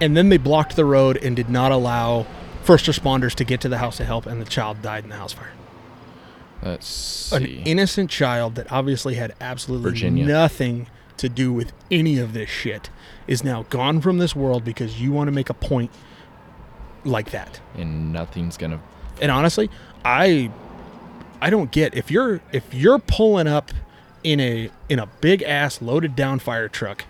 [0.00, 2.26] and then they blocked the road and did not allow
[2.62, 5.16] first responders to get to the house to help, and the child died in the
[5.16, 5.52] house fire.
[6.64, 10.26] Let's An innocent child that obviously had absolutely Virginia.
[10.26, 12.90] nothing to do with any of this shit
[13.26, 15.90] is now gone from this world because you want to make a point
[17.04, 17.60] like that.
[17.76, 18.80] and nothing's gonna.
[19.20, 19.70] And honestly,
[20.04, 20.50] I
[21.40, 23.70] I don't get if you're if you're pulling up
[24.22, 27.04] in a in a big ass loaded down fire truck.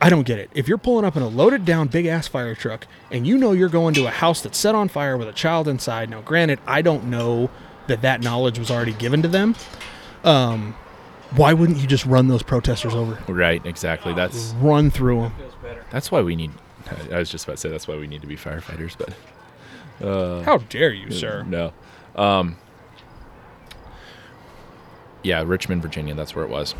[0.00, 0.50] I don't get it.
[0.54, 3.52] If you're pulling up in a loaded down big ass fire truck and you know
[3.52, 6.10] you're going to a house that's set on fire with a child inside.
[6.10, 7.48] Now, granted, I don't know
[7.86, 9.54] that that knowledge was already given to them.
[10.22, 10.74] Um,
[11.36, 13.18] why wouldn't you just run those protesters over?
[13.32, 13.64] Right.
[13.64, 14.12] Exactly.
[14.12, 15.32] That's Run through them.
[15.90, 16.50] that's why we need.
[17.10, 20.42] I was just about to say that's why we need to be firefighters, but uh,
[20.42, 21.42] How dare you, sir?
[21.44, 21.72] no.
[22.14, 22.56] Um.
[25.22, 26.14] Yeah, Richmond, Virginia.
[26.14, 26.74] That's where it was.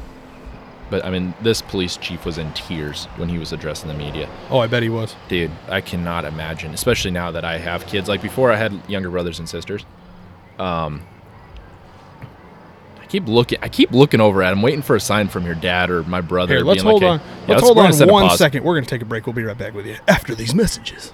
[0.95, 4.29] But I mean, this police chief was in tears when he was addressing the media.
[4.49, 5.17] Oh, I bet he was.
[5.27, 8.09] Dude, I cannot imagine, especially now that I have kids.
[8.09, 9.85] Like before, I had younger brothers and sisters.
[10.57, 11.03] Um,
[13.03, 13.59] I keep looking.
[13.61, 16.21] I keep looking over at him, waiting for a sign from your dad or my
[16.21, 16.55] brother.
[16.55, 17.19] Here, let's like, hold "Hey, on.
[17.19, 18.63] yeah, let's we're hold gonna on one pause." second.
[18.63, 19.27] We're going to take a break.
[19.27, 21.13] We'll be right back with you after these messages.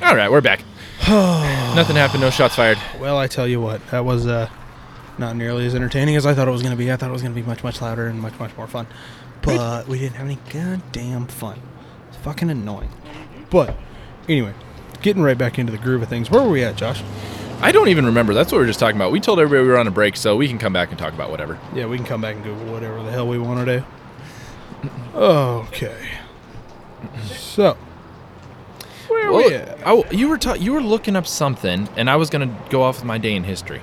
[0.00, 0.64] All right, we're back.
[1.06, 2.22] Nothing happened.
[2.22, 2.78] No shots fired.
[2.98, 4.48] Well, I tell you what, that was uh,
[5.22, 6.92] not nearly as entertaining as I thought it was going to be.
[6.92, 8.86] I thought it was going to be much, much louder and much, much more fun.
[9.40, 11.60] But we didn't have any goddamn fun.
[12.08, 12.90] It's fucking annoying.
[13.50, 13.76] But
[14.28, 14.52] anyway,
[15.00, 16.30] getting right back into the groove of things.
[16.30, 17.02] Where were we at, Josh?
[17.60, 18.34] I don't even remember.
[18.34, 19.12] That's what we were just talking about.
[19.12, 21.12] We told everybody we were on a break, so we can come back and talk
[21.14, 21.58] about whatever.
[21.74, 23.84] Yeah, we can come back and Google whatever the hell we want to do.
[25.14, 25.96] Okay.
[27.30, 27.76] So,
[29.08, 29.86] where are we Well, at?
[29.86, 32.96] I, you were ta- you were looking up something, and I was gonna go off
[32.96, 33.80] with my day in history.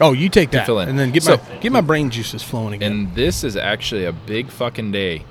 [0.00, 0.88] Oh, you take that, fill in.
[0.88, 2.90] and then get So- my get my brain juices flowing again.
[2.92, 5.24] And this is actually a big fucking day.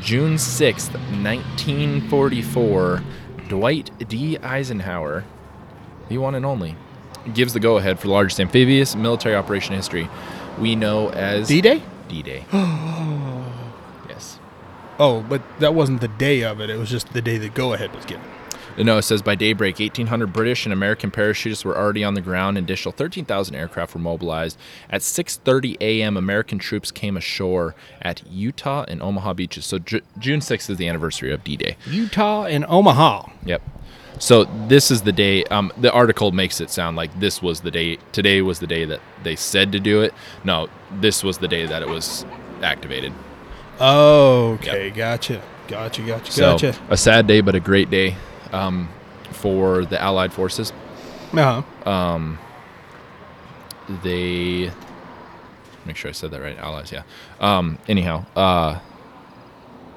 [0.00, 3.02] June 6th, 1944,
[3.48, 4.36] Dwight D.
[4.38, 5.24] Eisenhower,
[6.08, 6.74] the one and only,
[7.32, 10.08] gives the go ahead for the largest amphibious military operation in history
[10.58, 11.82] we know as D Day.
[12.08, 12.44] D Day.
[14.08, 14.38] yes.
[14.98, 16.70] Oh, but that wasn't the day of it.
[16.70, 18.24] It was just the day the go ahead was given.
[18.78, 22.58] No, it says by daybreak, 1,800 British and American parachutists were already on the ground.
[22.58, 24.58] An additional 13,000 aircraft were mobilized.
[24.90, 29.64] At 6:30 a.m., American troops came ashore at Utah and Omaha beaches.
[29.64, 31.76] So Ju- June 6th is the anniversary of D-Day.
[31.88, 33.30] Utah and Omaha.
[33.44, 33.62] Yep.
[34.18, 35.44] So this is the day.
[35.44, 37.98] Um, the article makes it sound like this was the day.
[38.12, 40.14] Today was the day that they said to do it.
[40.42, 40.68] No,
[41.00, 42.24] this was the day that it was
[42.62, 43.12] activated.
[43.78, 45.42] Oh, Okay, gotcha.
[45.68, 46.74] Gotcha, gotcha, So gotcha.
[46.88, 48.16] a sad day, but a great day
[48.52, 48.88] um,
[49.30, 50.72] for the Allied forces.
[51.32, 51.62] Uh-huh.
[54.02, 54.70] they
[55.84, 56.58] make sure I said that right.
[56.58, 57.02] Allies, yeah.
[57.40, 58.80] Um, anyhow, uh,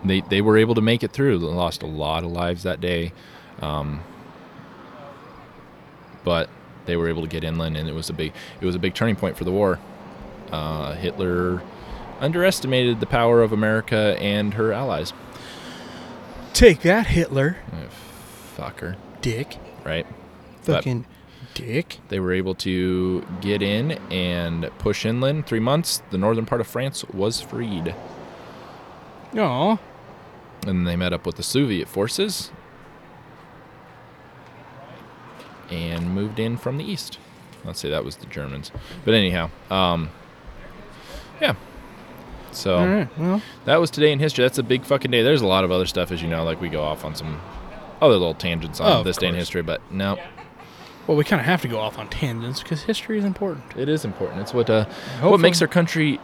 [0.04, 1.40] they they were able to make it through.
[1.40, 3.14] They lost a lot of lives that day,
[3.62, 4.02] um,
[6.24, 6.50] but
[6.86, 8.94] they were able to get inland, and it was a big it was a big
[8.94, 9.80] turning point for the war.
[10.52, 11.62] Uh, Hitler
[12.20, 15.14] underestimated the power of America and her allies.
[16.54, 17.58] Take that, Hitler.
[18.60, 19.58] Fucker, Dick.
[19.86, 20.06] right?
[20.66, 21.06] But- Fucking
[21.54, 21.98] dick.
[22.10, 25.48] They were able to get in and push inland.
[25.48, 27.96] Three months, the northern part of France was freed.
[29.38, 29.78] Aw.
[30.68, 32.52] And they met up with the Soviet forces
[35.72, 37.18] and moved in from the east.
[37.64, 38.72] Let's say that was the Germans.
[39.06, 40.10] But anyhow, um,
[41.42, 41.56] yeah.
[42.52, 43.18] So right.
[43.18, 44.44] Well, that was today in history.
[44.44, 45.22] That's a big fucking day.
[45.22, 47.40] There's a lot of other stuff, as you know, like we go off on some
[48.02, 49.42] other little tangents on Oh, of this day in course.
[49.42, 50.18] history, but no,
[51.08, 53.64] well, we kind of have to go off on tangents because history is important.
[53.78, 54.42] it is important.
[54.42, 54.86] It's what uh,
[55.22, 56.20] what makes our country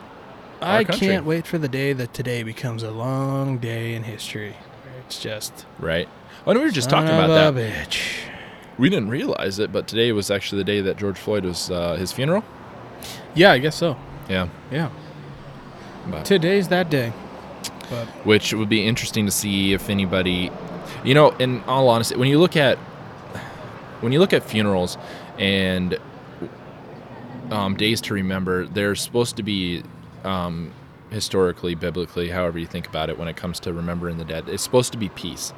[0.62, 1.08] I country.
[1.08, 4.56] can't wait for the day that today becomes a long day in history.
[5.06, 6.08] It's just right.
[6.48, 7.64] Oh, and we were just talking son about of that.
[7.64, 8.02] a bitch.
[8.78, 11.96] We didn't realize it, but today was actually the day that George Floyd was uh,
[11.96, 12.44] his funeral.
[13.34, 13.98] Yeah, I guess so.
[14.30, 14.90] Yeah, Yeah,
[16.08, 17.14] but, today's that day.
[17.90, 20.52] But which would be interesting to see if anybody,
[21.06, 22.78] you know, in all honesty, when you look at
[24.02, 24.98] when you look at funerals
[25.38, 25.98] and
[27.52, 29.84] um, days to remember, they're supposed to be
[30.24, 30.72] um,
[31.10, 34.50] historically, biblically, however you think about it, when it comes to remembering the dead.
[34.50, 35.54] It's supposed to be peace.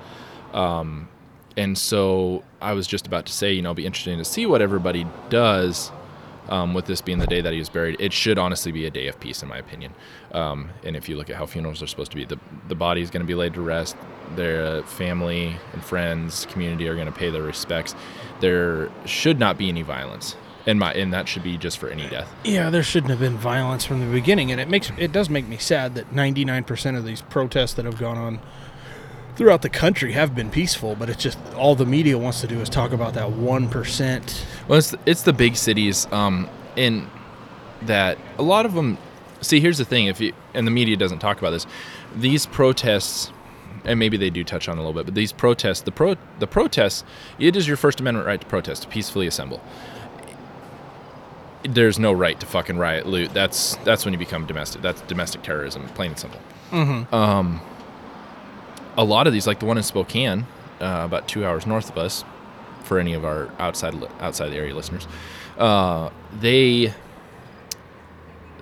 [0.53, 1.07] Um,
[1.55, 4.45] and so I was just about to say, you know, it'll be interesting to see
[4.45, 5.91] what everybody does
[6.49, 7.97] um, with this being the day that he was buried.
[7.99, 9.93] It should honestly be a day of peace, in my opinion.
[10.31, 13.01] Um, and if you look at how funerals are supposed to be, the, the body
[13.01, 13.95] is going to be laid to rest.
[14.35, 17.95] Their family and friends, community are going to pay their respects.
[18.39, 20.35] There should not be any violence.
[20.65, 22.29] And, my, and that should be just for any death.
[22.43, 25.47] yeah, there shouldn't have been violence from the beginning, and it makes it does make
[25.47, 28.41] me sad that 99% of these protests that have gone on
[29.37, 30.95] throughout the country have been peaceful.
[30.95, 34.45] But it's just all the media wants to do is talk about that one percent.
[34.67, 37.07] Well, it's, it's the big cities, um, in
[37.83, 38.97] that a lot of them.
[39.39, 41.65] See, here's the thing: if you and the media doesn't talk about this,
[42.15, 43.31] these protests,
[43.85, 46.47] and maybe they do touch on a little bit, but these protests, the pro, the
[46.47, 47.03] protests,
[47.39, 49.61] it is your First Amendment right to protest, to peacefully assemble.
[51.63, 53.33] There's no right to fucking riot, loot.
[53.33, 54.81] That's that's when you become domestic.
[54.81, 56.39] That's domestic terrorism, plain and simple.
[57.13, 57.61] Um,
[58.97, 60.47] a lot of these, like the one in Spokane,
[60.81, 62.25] uh, about two hours north of us,
[62.83, 65.07] for any of our outside outside the area listeners,
[65.57, 66.93] uh, they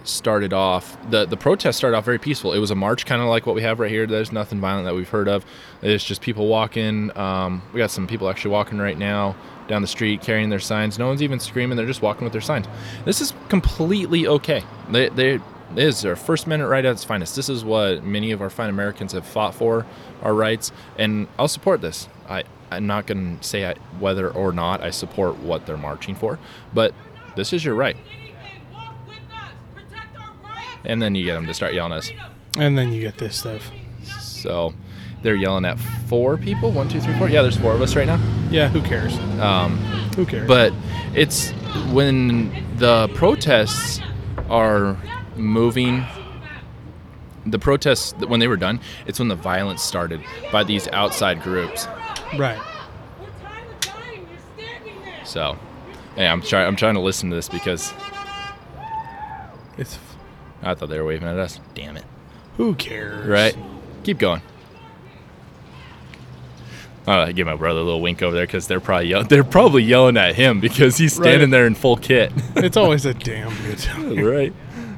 [0.03, 2.53] started off the the protest started off very peaceful.
[2.53, 4.05] It was a march, kind of like what we have right here.
[4.05, 5.45] There's nothing violent that we've heard of.
[5.81, 7.15] It's just people walking.
[7.17, 9.35] Um, we got some people actually walking right now
[9.67, 10.99] down the street carrying their signs.
[10.99, 11.75] No one's even screaming.
[11.75, 12.67] They're just walking with their signs.
[13.03, 14.63] This is completely okay.
[14.89, 15.39] They they
[15.75, 17.35] is our First Amendment right at its finest.
[17.35, 19.85] This is what many of our fine Americans have fought for,
[20.21, 22.07] our rights, and I'll support this.
[22.29, 26.15] I, I'm not going to say I, whether or not I support what they're marching
[26.15, 26.39] for,
[26.73, 26.93] but
[27.35, 27.97] this is your right.
[30.83, 32.11] And then you get them to start yelling at us.
[32.57, 33.71] And then you get this stuff.
[34.19, 34.73] So
[35.23, 36.71] they're yelling at four people.
[36.71, 37.27] One, two, three, four.
[37.27, 38.19] Yeah, there's four of us right now.
[38.51, 39.17] Yeah, who cares?
[39.39, 39.77] Um,
[40.15, 40.47] Who cares?
[40.47, 40.71] but
[41.15, 41.49] it's
[41.91, 43.99] when the protests
[44.49, 44.95] are
[45.35, 46.03] moving
[47.45, 50.21] the protests when they were done it's when the violence started
[50.51, 51.87] by these outside groups
[52.37, 52.59] right.
[55.23, 55.57] so
[56.17, 57.93] yeah i'm trying i'm trying to listen to this because
[59.77, 59.99] It's
[60.63, 62.05] i thought they were waving at us damn it
[62.57, 63.27] who cares?
[63.27, 63.55] right
[64.03, 64.41] keep going
[67.07, 69.83] I give my brother a little wink over there because they're probably yell- they're probably
[69.83, 71.49] yelling at him because he's standing Right.
[71.51, 72.31] there in full kit.
[72.55, 74.17] It's always a damn good time.
[74.25, 74.51] right.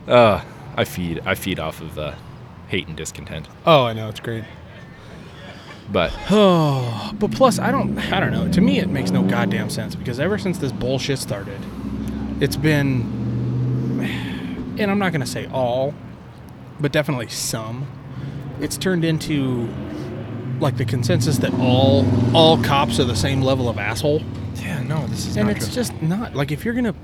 [0.08, 0.41] Uh,
[0.76, 2.13] I feed I feed off of uh,
[2.67, 3.48] hate and discontent.
[3.65, 4.43] Oh, I know it's great.
[5.91, 8.48] But Oh, but plus I don't I don't know.
[8.52, 11.60] To me it makes no goddamn sense because ever since this bullshit started,
[12.39, 13.02] it's been
[14.80, 15.93] and I'm not going to say all,
[16.80, 17.88] but definitely some
[18.60, 19.67] it's turned into
[20.60, 24.22] like the consensus that all all cops are the same level of asshole,
[24.56, 25.76] Yeah, no, this is and it's true.
[25.76, 26.34] just not.
[26.36, 26.96] Like if you're gonna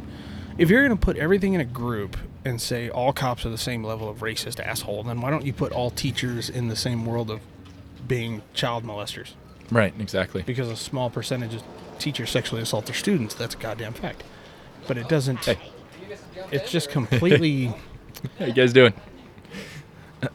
[0.57, 3.83] if you're gonna put everything in a group and say all cops are the same
[3.83, 7.29] level of racist asshole, then why don't you put all teachers in the same world
[7.31, 7.39] of
[8.07, 9.31] being child molesters?
[9.71, 10.43] right, exactly.
[10.43, 11.63] Because a small percentage of
[11.97, 13.33] teachers sexually assault their students.
[13.33, 14.23] That's a goddamn fact.
[14.87, 15.43] But it doesn't.
[15.45, 15.57] Hey.
[16.51, 17.67] It's just completely.
[18.39, 18.93] How you guys doing?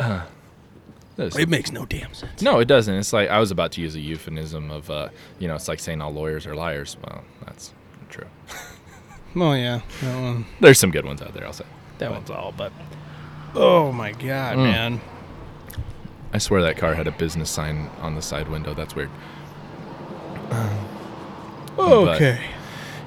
[1.19, 2.43] Is- it makes no damn sense.
[2.43, 2.95] no, it doesn't.
[2.95, 5.09] It's like I was about to use a euphemism of, uh,
[5.41, 6.97] you know, it's like saying all lawyers are liars.
[7.05, 7.73] Well, that's
[8.09, 8.27] true.
[9.37, 10.47] Oh yeah, that one.
[10.61, 11.45] There's some good ones out there.
[11.47, 11.65] I'll say.
[11.99, 12.53] That one's all.
[12.57, 12.73] But
[13.55, 14.63] oh my god, Mm.
[14.63, 15.01] man.
[16.33, 18.75] I swear that car had a business sign on the side window.
[18.75, 19.11] That's weird.
[21.79, 22.41] Okay.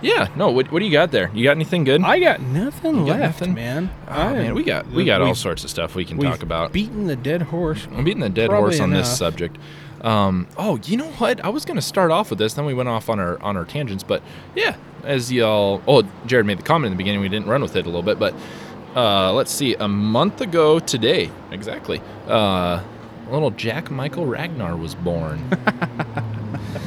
[0.02, 0.30] Yeah.
[0.36, 0.50] No.
[0.50, 1.30] What, what do you got there?
[1.34, 2.02] You got anything good?
[2.04, 3.54] I got nothing You got left, nothing?
[3.54, 3.92] man.
[4.08, 6.30] oh, I- man, we got we got all we've- sorts of stuff we can we've
[6.30, 6.72] talk about.
[6.72, 7.88] Beating the dead horse.
[7.92, 9.18] I'm beating the dead Probably horse on this enough.
[9.18, 9.58] subject.
[10.02, 11.44] Um, oh, you know what?
[11.44, 13.66] I was gonna start off with this, then we went off on our on our
[13.66, 14.04] tangents.
[14.04, 14.22] But
[14.56, 17.22] yeah, as y'all, oh, Jared made the comment in the beginning.
[17.22, 18.34] We didn't run with it a little bit, but
[18.96, 19.76] uh, let's see.
[19.76, 22.84] A month ago today, exactly, uh,
[23.30, 25.50] little Jack Michael Ragnar was born.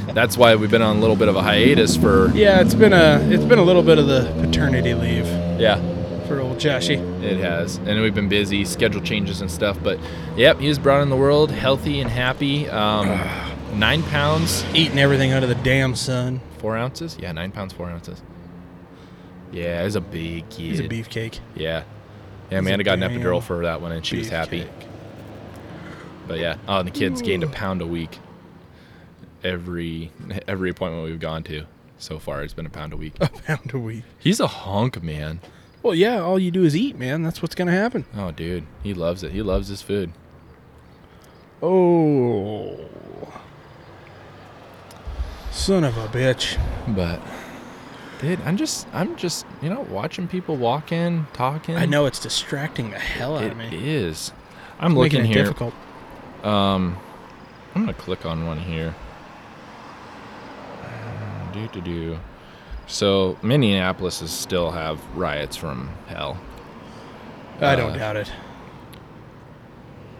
[0.08, 2.92] That's why we've been on a little bit of a hiatus for Yeah, it's been
[2.92, 5.26] a it's been a little bit of the paternity leave
[5.58, 5.76] yeah.
[6.26, 6.98] For old Joshy.
[7.22, 9.78] It has, and we've been busy, schedule changes and stuff.
[9.82, 9.98] But
[10.36, 12.68] yep, he was brought in the world healthy and happy.
[12.68, 13.08] Um,
[13.78, 16.40] nine pounds, Eating everything out of the damn sun.
[16.58, 17.16] four ounces.
[17.20, 18.22] Yeah, nine pounds, four ounces.
[19.52, 20.60] Yeah, he's a big kid.
[20.62, 21.38] He's a beefcake.
[21.54, 21.84] Yeah, yeah.
[22.50, 24.62] He's Amanda got an epidural for that one, and she was happy.
[24.62, 24.88] beefcake.
[26.26, 28.18] But yeah, oh, and the kid's gained a pound a week.
[29.42, 30.10] Every
[30.48, 31.64] every appointment we've gone to
[31.98, 33.14] so far, it's been a pound a week.
[33.20, 34.04] A pound a week.
[34.18, 35.40] He's a hunk, man.
[35.84, 37.22] Well, yeah, all you do is eat, man.
[37.22, 38.06] That's what's gonna happen.
[38.16, 39.32] Oh, dude, he loves it.
[39.32, 40.12] He loves his food.
[41.62, 42.88] Oh,
[45.50, 46.58] son of a bitch.
[46.88, 47.20] But
[48.18, 51.76] dude, I'm just I'm just you know watching people walk in, talking.
[51.76, 53.66] I know it's distracting the hell out it of me.
[53.66, 54.32] It is.
[54.80, 55.42] I'm It's looking it here.
[55.44, 55.74] difficult.
[56.42, 56.96] Um,
[57.74, 58.94] I'm gonna click on one here.
[61.52, 62.18] Do do do.
[62.86, 66.38] So Minneapolis is still have riots from hell.
[67.60, 68.32] I don't uh, doubt it.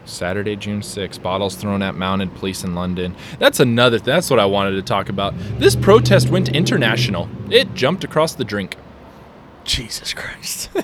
[0.05, 3.15] Saturday, June 6th, bottles thrown at mounted police in London.
[3.39, 3.97] That's another.
[3.99, 5.33] That's what I wanted to talk about.
[5.59, 7.27] This protest went international.
[7.49, 8.77] It jumped across the drink.
[9.63, 10.69] Jesus Christ.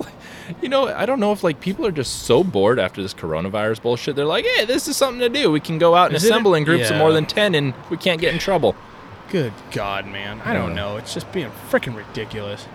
[0.00, 0.12] Like,
[0.60, 3.80] you know, I don't know if like people are just so bored after this coronavirus
[3.82, 4.16] bullshit.
[4.16, 5.50] They're like, hey, this is something to do.
[5.52, 7.74] We can go out and Is it- assemble in groups of more than 10 and
[7.90, 8.74] we can't get in trouble.
[9.30, 10.40] Good God, man.
[10.44, 10.96] I don't know.
[10.96, 12.66] It's just being freaking ridiculous.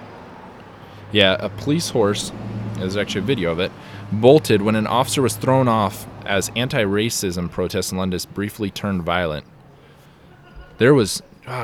[1.11, 2.31] Yeah, a police horse,
[2.75, 3.71] there's actually a video of it,
[4.11, 9.03] bolted when an officer was thrown off as anti racism protests in London briefly turned
[9.03, 9.45] violent.
[10.77, 11.21] There was,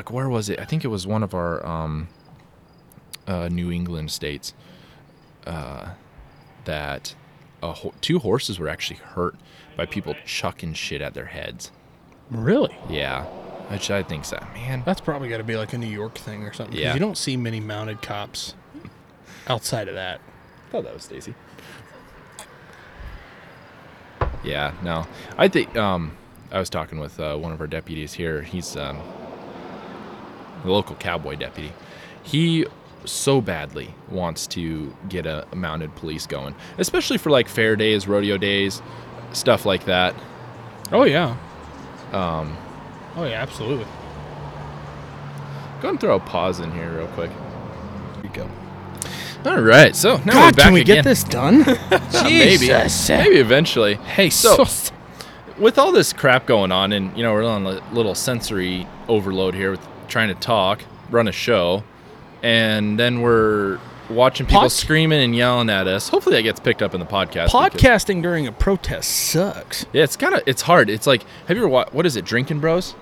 [0.09, 0.59] where was it?
[0.59, 2.07] I think it was one of our um,
[3.25, 4.53] uh, New England states
[5.45, 5.89] uh,
[6.65, 7.15] that
[7.63, 9.35] a ho- two horses were actually hurt
[9.75, 11.71] by people chucking shit at their heads.
[12.29, 12.75] Really?
[12.89, 13.25] Yeah,
[13.69, 14.37] which I think so.
[14.53, 16.73] Man, That's probably got to be like a New York thing or something.
[16.75, 16.93] 'cause Yeah.
[16.93, 18.53] You don't see many mounted cops
[19.47, 20.19] outside of that.
[20.67, 21.33] I thought that was Stacy.
[24.43, 25.05] Yeah, no.
[25.37, 26.15] I think um,
[26.51, 28.41] I was talking with uh, one of our deputies here.
[28.41, 28.99] He's um,
[30.63, 31.73] the local cowboy deputy.
[32.23, 32.65] He
[33.05, 38.07] so badly wants to get a, a mounted police going, especially for like fair days,
[38.07, 38.81] rodeo days,
[39.33, 40.13] stuff like that.
[40.91, 41.35] Oh, yeah.
[42.13, 42.57] Um,
[43.17, 43.85] Oh, yeah, absolutely.
[45.81, 47.31] go and throw a pause in here real quick.
[47.31, 48.49] Here you go.
[49.45, 50.97] All right, so now we're God, back can we again.
[50.97, 51.59] get this done?
[52.23, 53.09] maybe, Jesus.
[53.09, 53.95] maybe eventually.
[53.95, 54.93] Hey, So- so,
[55.57, 59.55] with all this crap going on, and you know we're on a little sensory overload
[59.55, 61.83] here with trying to talk, run a show,
[62.43, 66.09] and then we're watching people Pod- screaming and yelling at us.
[66.09, 67.45] Hopefully that gets picked up in the podcast.
[67.47, 69.85] because- podcasting during a protest sucks.
[69.93, 70.89] yeah, it's kind of it's hard.
[70.89, 72.93] It's like have you ever watched what is it, Drinking Bros?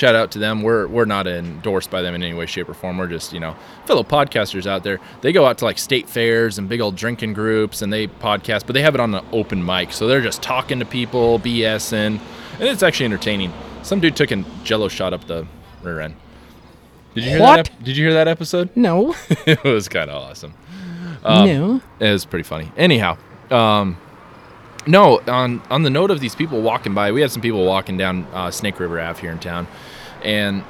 [0.00, 0.62] Shout out to them.
[0.62, 2.96] We're we're not endorsed by them in any way, shape, or form.
[2.96, 4.98] We're just you know fellow podcasters out there.
[5.20, 8.64] They go out to like state fairs and big old drinking groups, and they podcast,
[8.64, 12.18] but they have it on an open mic, so they're just talking to people, BSing,
[12.58, 13.52] and it's actually entertaining.
[13.82, 15.46] Some dude took a Jello shot up the
[15.82, 16.16] rear end.
[17.14, 17.56] Did you hear What?
[17.56, 17.70] that?
[17.70, 18.74] ep- did you hear that episode?
[18.74, 19.14] No.
[19.28, 20.54] it was kind of awesome.
[21.22, 21.82] Um, no.
[21.98, 22.72] It was pretty funny.
[22.74, 23.18] Anyhow,
[23.50, 23.98] um,
[24.86, 25.20] no.
[25.26, 28.26] On on the note of these people walking by, we had some people walking down
[28.32, 29.66] uh, Snake River Ave here in town,
[30.22, 30.62] and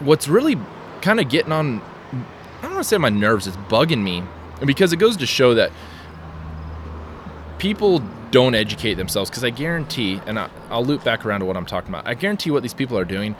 [0.00, 0.56] what's really
[1.00, 3.46] kind of getting on, I don't want to say my nerves.
[3.46, 4.22] It's bugging me
[4.64, 5.72] because it goes to show that
[7.58, 11.56] people don't educate themselves because I guarantee, and I, I'll loop back around to what
[11.56, 12.06] I'm talking about.
[12.06, 13.36] I guarantee what these people are doing,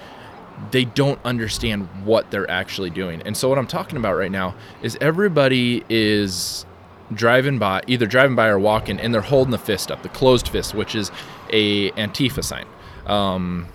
[0.70, 3.22] they don't understand what they're actually doing.
[3.22, 6.66] And so what I'm talking about right now is everybody is
[7.12, 10.48] driving by, either driving by or walking, and they're holding the fist up, the closed
[10.48, 11.10] fist, which is
[11.50, 12.66] a Antifa sign.
[13.06, 13.68] Um,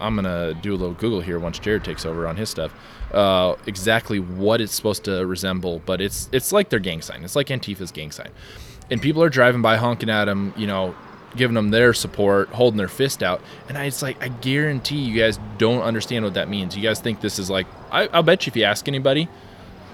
[0.00, 2.72] I'm gonna do a little Google here once Jared takes over on his stuff.
[3.12, 7.24] Uh, exactly what it's supposed to resemble, but it's it's like their gang sign.
[7.24, 8.30] It's like Antifa's gang sign,
[8.90, 10.94] and people are driving by honking at them, you know,
[11.36, 13.40] giving them their support, holding their fist out.
[13.68, 16.76] And I, it's like I guarantee you guys don't understand what that means.
[16.76, 19.28] You guys think this is like I, I'll bet you if you ask anybody,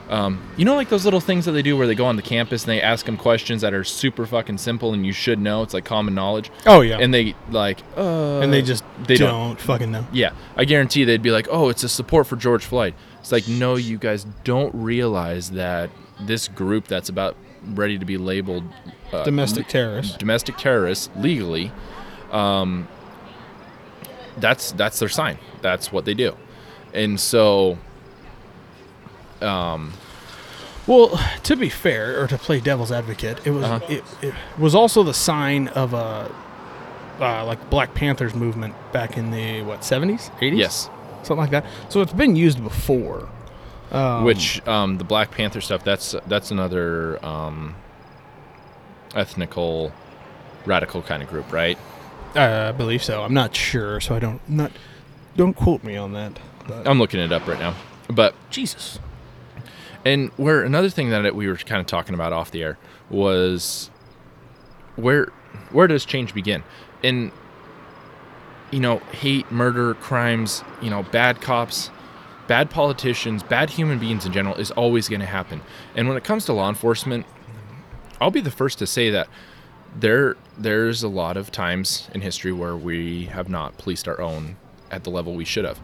[0.09, 2.23] um, you know, like those little things that they do where they go on the
[2.23, 5.63] campus and they ask them questions that are super fucking simple and you should know.
[5.63, 6.51] It's like common knowledge.
[6.65, 6.99] Oh yeah.
[6.99, 9.61] And they like, uh, and they just they don't, don't.
[9.61, 10.07] fucking know.
[10.13, 13.49] yeah, I guarantee they'd be like, "Oh, it's a support for George Floyd." It's like,
[13.49, 15.91] no, you guys don't realize that
[16.21, 17.37] this group that's about
[17.75, 18.63] ready to be labeled
[19.13, 20.17] uh, Domestic terrorists.
[20.17, 21.73] domestic terrorists legally,
[22.31, 22.87] um,
[24.37, 25.39] that's that's their sign.
[25.63, 26.37] That's what they do,
[26.95, 27.79] and so,
[29.43, 29.93] um,
[30.87, 33.81] Well, to be fair, or to play devil's advocate, it was Uh-huh.
[33.89, 36.31] it, it was also the sign of a
[37.21, 40.91] uh, like Black Panthers movement back in the what seventies, eighties, yes,
[41.23, 41.65] something like that.
[41.89, 43.29] So it's been used before.
[43.91, 45.83] Um, which um, the Black Panther stuff.
[45.85, 47.75] That's that's another um,
[49.15, 49.93] ethnical,
[50.67, 51.79] radical kind of group, right?
[52.35, 53.23] uh, I believe so.
[53.23, 54.73] I'm not sure, so I don't not
[55.37, 56.39] don't quote me on that.
[56.67, 57.75] But, I'm looking it up right now,
[58.09, 58.99] but Jesus.
[60.07, 62.79] And where another thing that we were kind of talking about off the air
[63.11, 63.91] was
[64.95, 65.33] where
[65.73, 66.63] where does change begin?
[67.03, 67.33] And
[68.71, 71.91] you know, hate, murder, crimes, you know, bad cops,
[72.47, 75.61] bad politicians, bad human beings in general is always going to happen.
[75.97, 77.27] And when it comes to law enforcement,
[78.21, 79.29] I'll be the first to say that
[79.99, 84.57] there there's a lot of times in history where we have not policed our own
[84.89, 85.81] at the level we should have.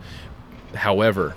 [0.76, 1.34] However,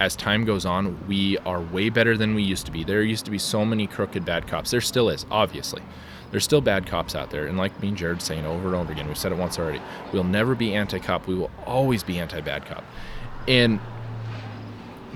[0.00, 2.84] as time goes on, we are way better than we used to be.
[2.84, 4.70] There used to be so many crooked bad cops.
[4.70, 5.82] There still is, obviously.
[6.30, 7.46] There's still bad cops out there.
[7.46, 9.80] And like me and Jared saying over and over again, we've said it once already.
[10.12, 11.26] We'll never be anti cop.
[11.26, 12.84] We will always be anti bad cop.
[13.48, 13.80] And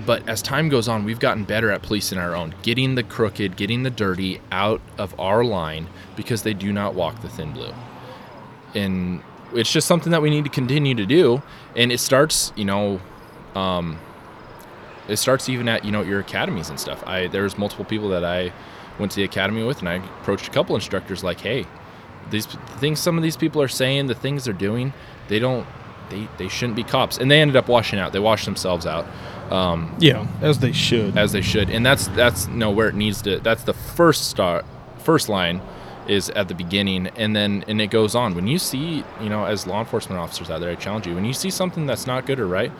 [0.05, 3.55] but as time goes on, we've gotten better at policing our own, getting the crooked,
[3.55, 7.73] getting the dirty out of our line because they do not walk the thin blue.
[8.73, 9.21] And
[9.53, 11.43] it's just something that we need to continue to do.
[11.75, 12.99] And it starts, you know,
[13.53, 13.99] um,
[15.07, 17.03] it starts even at you know your academies and stuff.
[17.07, 18.51] I there's multiple people that I
[18.99, 21.65] went to the academy with, and I approached a couple instructors like, hey,
[22.29, 24.93] these things some of these people are saying, the things they're doing,
[25.27, 25.65] they don't,
[26.09, 28.13] they they shouldn't be cops, and they ended up washing out.
[28.13, 29.05] They washed themselves out.
[29.51, 31.17] Um, Yeah, as they should.
[31.17, 34.29] as they should and that's that's you know where it needs to that's the first
[34.29, 34.63] start
[34.99, 35.59] first line
[36.07, 39.43] is at the beginning and then and it goes on when you see you know
[39.43, 42.25] as law enforcement officers out there i challenge you when you see something that's not
[42.25, 42.71] good or right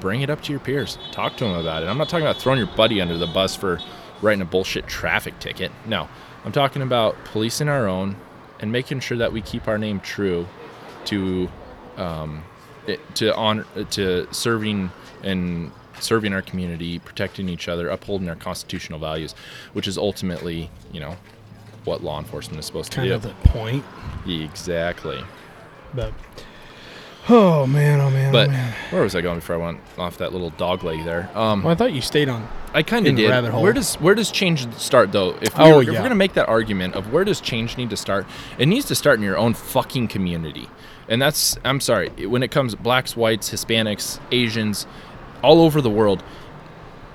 [0.00, 2.40] bring it up to your peers talk to them about it i'm not talking about
[2.40, 3.80] throwing your buddy under the bus for
[4.22, 6.08] writing a bullshit traffic ticket no
[6.44, 8.16] i'm talking about policing our own
[8.60, 10.46] and making sure that we keep our name true
[11.04, 11.48] to
[11.96, 12.42] um,
[12.86, 14.90] it, to honor to serving
[15.22, 19.34] and serving our community, protecting each other, upholding our constitutional values,
[19.72, 21.16] which is ultimately, you know,
[21.84, 23.28] what law enforcement is supposed kind to of do.
[23.28, 23.84] the point.
[24.26, 25.22] Exactly.
[25.94, 26.12] But
[27.28, 28.74] oh man, oh man, But oh man.
[28.90, 31.30] where was I going before I went off that little dog leg there?
[31.34, 32.46] Um, Well, I thought you stayed on.
[32.74, 33.30] I kind of did.
[33.30, 33.62] rabbit hole.
[33.62, 35.36] Where does where does change start though?
[35.40, 35.92] If we're, Oh, if yeah.
[35.94, 38.26] we're gonna make that argument of where does change need to start,
[38.58, 40.68] it needs to start in your own fucking community.
[41.08, 44.86] And that's I'm sorry when it comes blacks, whites, Hispanics, Asians,
[45.42, 46.22] all over the world,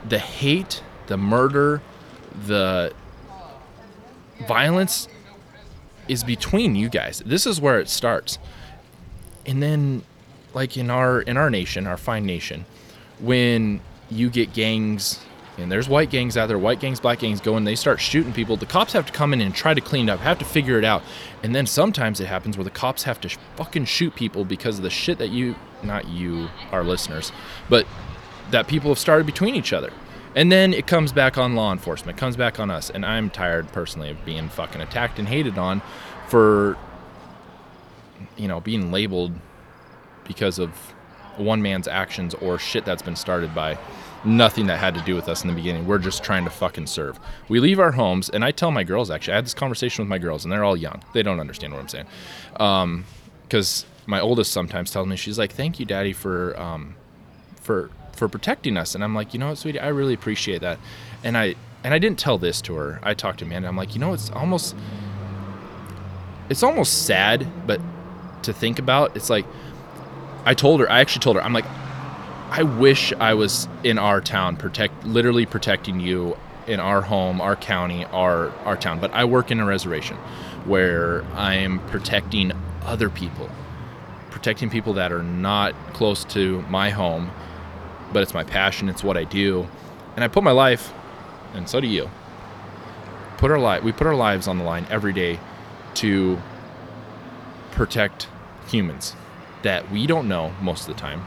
[0.07, 1.81] the hate, the murder,
[2.47, 2.93] the
[4.47, 5.07] violence
[6.07, 7.21] is between you guys.
[7.25, 8.39] This is where it starts.
[9.45, 10.03] And then
[10.53, 12.65] like in our in our nation, our fine nation,
[13.19, 15.19] when you get gangs
[15.57, 18.33] and there's white gangs out there, white gangs, black gangs go and they start shooting
[18.33, 20.45] people, the cops have to come in and try to clean it up, have to
[20.45, 21.03] figure it out.
[21.43, 24.77] And then sometimes it happens where the cops have to sh- fucking shoot people because
[24.77, 27.31] of the shit that you not you, our listeners,
[27.69, 27.85] but
[28.51, 29.91] that people have started between each other.
[30.35, 32.89] And then it comes back on law enforcement, comes back on us.
[32.89, 35.81] And I'm tired personally of being fucking attacked and hated on
[36.27, 36.77] for,
[38.37, 39.33] you know, being labeled
[40.25, 40.69] because of
[41.37, 43.77] one man's actions or shit that's been started by
[44.23, 45.87] nothing that had to do with us in the beginning.
[45.87, 47.19] We're just trying to fucking serve.
[47.49, 50.09] We leave our homes, and I tell my girls actually, I had this conversation with
[50.09, 51.03] my girls, and they're all young.
[51.13, 53.03] They don't understand what I'm saying.
[53.43, 56.95] Because my oldest sometimes tells me, she's like, thank you, daddy, for, um,
[57.61, 58.93] for, for protecting us.
[58.93, 60.79] And I'm like, you know what, sweetie, I really appreciate that.
[61.23, 62.99] And I, and I didn't tell this to her.
[63.01, 63.67] I talked to Amanda.
[63.67, 64.75] I'm like, you know, it's almost,
[66.49, 67.81] it's almost sad, but
[68.43, 69.45] to think about, it's like
[70.45, 70.91] I told her.
[70.91, 71.43] I actually told her.
[71.43, 71.65] I'm like,
[72.49, 76.37] I wish I was in our town, protect, literally protecting you
[76.67, 78.99] in our home, our county, our our town.
[78.99, 80.17] But I work in a reservation
[80.65, 82.51] where I am protecting
[82.83, 83.49] other people,
[84.29, 87.31] protecting people that are not close to my home,
[88.11, 88.89] but it's my passion.
[88.89, 89.67] It's what I do,
[90.15, 90.93] and I put my life,
[91.53, 92.09] and so do you.
[93.37, 93.83] Put our life.
[93.83, 95.39] We put our lives on the line every day
[95.95, 96.39] to
[97.71, 98.27] protect
[98.67, 99.15] humans
[99.63, 101.21] that we don't know most of the time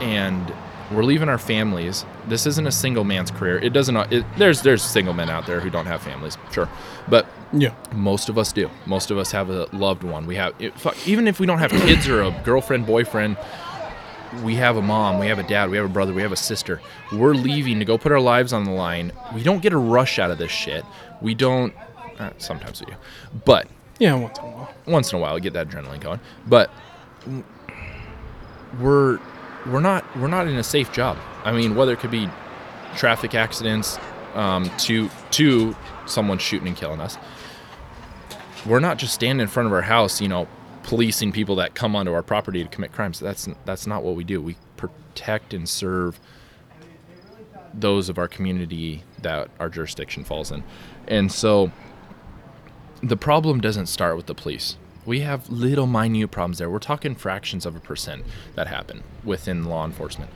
[0.00, 0.52] and
[0.92, 2.04] we're leaving our families.
[2.28, 3.58] This isn't a single man's career.
[3.58, 3.96] It doesn't.
[4.12, 6.68] It, there's there's single men out there who don't have families, sure,
[7.08, 7.74] but Yeah.
[7.94, 8.70] most of us do.
[8.86, 10.26] Most of us have a loved one.
[10.26, 13.36] We have it, fuck, even if we don't have kids or a girlfriend, boyfriend.
[14.42, 16.36] We have a mom, we have a dad, we have a brother, we have a
[16.36, 16.80] sister.
[17.12, 19.12] We're leaving to go put our lives on the line.
[19.32, 20.84] We don't get a rush out of this shit.
[21.22, 21.72] We don't.
[22.18, 22.96] Uh, sometimes we do,
[23.44, 23.68] but
[23.98, 24.74] Yeah, once in a while.
[24.86, 26.20] once in a while get that adrenaline going.
[26.46, 26.70] But
[28.80, 29.20] we're
[29.66, 31.16] we're not we're not in a safe job.
[31.44, 32.28] I mean whether it could be
[32.96, 33.98] traffic accidents
[34.34, 35.76] um, to to
[36.06, 37.16] someone shooting and killing us.
[38.66, 40.48] We're not just standing in front of our house you know
[40.82, 43.20] policing people that come onto our property to commit crimes.
[43.20, 44.40] That's that's not what we do.
[44.42, 46.18] We protect and serve
[47.72, 50.62] those of our community that our jurisdiction falls in.
[51.08, 51.72] And so
[53.04, 54.76] the problem doesn't start with the police.
[55.04, 56.70] We have little minute problems there.
[56.70, 58.24] We're talking fractions of a percent
[58.54, 60.30] that happen within law enforcement.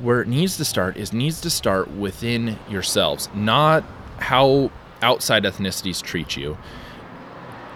[0.00, 3.84] Where it needs to start is needs to start within yourselves, not
[4.18, 4.70] how
[5.02, 6.56] outside ethnicities treat you.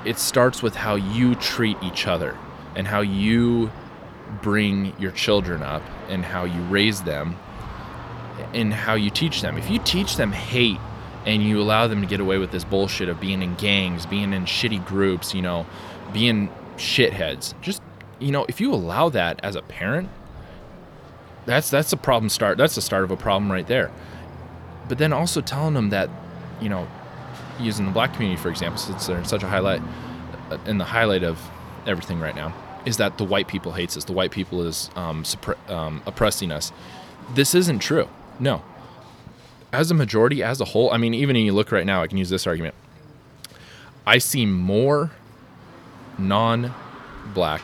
[0.06, 2.38] It starts with how you treat each other
[2.74, 3.70] and how you
[4.40, 7.36] bring your children up and how you raise them
[8.54, 9.58] and how you teach them.
[9.58, 10.78] If you teach them hate
[11.26, 14.32] and you allow them to get away with this bullshit of being in gangs, being
[14.32, 15.66] in shitty groups, you know,
[16.12, 17.82] being shitheads, just
[18.18, 20.08] you know, if you allow that as a parent,
[21.44, 22.58] that's that's a problem start.
[22.58, 23.90] That's the start of a problem right there.
[24.88, 26.08] But then also telling them that,
[26.60, 26.86] you know,
[27.60, 29.82] using the black community for example, since they're in such a highlight
[30.50, 31.38] uh, in the highlight of
[31.86, 32.54] everything right now,
[32.84, 34.04] is that the white people hates us.
[34.04, 36.72] The white people is um, suppre- um, oppressing us.
[37.34, 38.08] This isn't true.
[38.38, 38.62] No.
[39.76, 42.06] As a majority, as a whole, I mean, even if you look right now, I
[42.06, 42.74] can use this argument.
[44.06, 45.10] I see more
[46.16, 47.60] non-black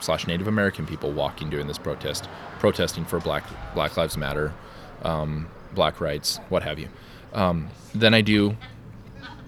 [0.00, 2.30] slash Native American people walking during this protest,
[2.60, 3.44] protesting for Black
[3.74, 4.54] Black Lives Matter,
[5.02, 6.88] um, Black rights, what have you,
[7.34, 8.56] um, than I do.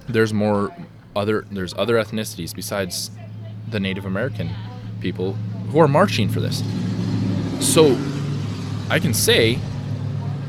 [0.07, 0.69] There's more
[1.17, 3.11] other there's other ethnicities besides
[3.71, 4.51] the Native American
[5.01, 5.33] people
[5.71, 6.63] who are marching for this.
[7.61, 7.99] So
[8.91, 9.59] I can say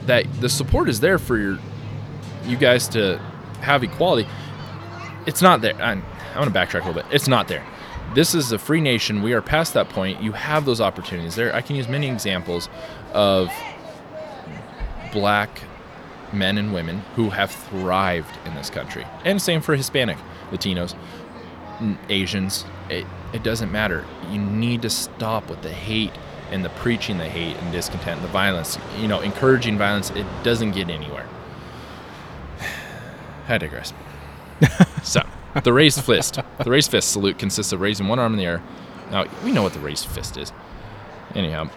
[0.06, 1.60] that the support is there for your
[2.46, 3.18] you guys to
[3.62, 4.28] have equality.
[5.26, 5.76] It's not there.
[5.76, 6.04] I'm,
[6.36, 7.06] I'm going to backtrack a little bit.
[7.12, 7.66] It's not there.
[8.14, 9.22] This is a free nation.
[9.22, 10.22] We are past that point.
[10.22, 11.56] You have those opportunities there.
[11.56, 12.70] I can use many examples
[13.14, 13.50] of
[15.12, 15.62] black
[16.34, 20.18] men and women who have thrived in this country, and same for Hispanic,
[20.52, 20.96] Latinos,
[22.10, 22.66] Asians.
[22.90, 24.06] It, it doesn't matter.
[24.30, 26.14] You need to stop with the hate
[26.54, 28.78] and the preaching the hate and discontent and the violence.
[29.00, 30.10] You know, encouraging violence.
[30.12, 31.28] It doesn't get anywhere.
[33.48, 33.94] I digress.
[35.04, 35.22] so,
[35.64, 36.40] the raised fist.
[36.64, 38.62] The raised fist salute consists of raising one arm in the air.
[39.12, 40.52] Now, we know what the raised fist is.
[41.36, 41.70] Anyhow,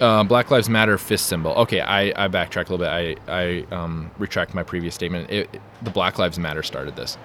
[0.00, 1.52] uh, Black Lives Matter fist symbol.
[1.52, 2.88] Okay, I, I backtrack a little bit.
[2.88, 5.30] I, I um, retract my previous statement.
[5.30, 7.16] It, it- the Black Lives Matter started this.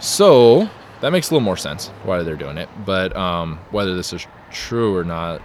[0.00, 0.68] So,
[1.00, 2.68] that makes a little more sense why they're doing it.
[2.84, 5.40] But um, whether this is true or not,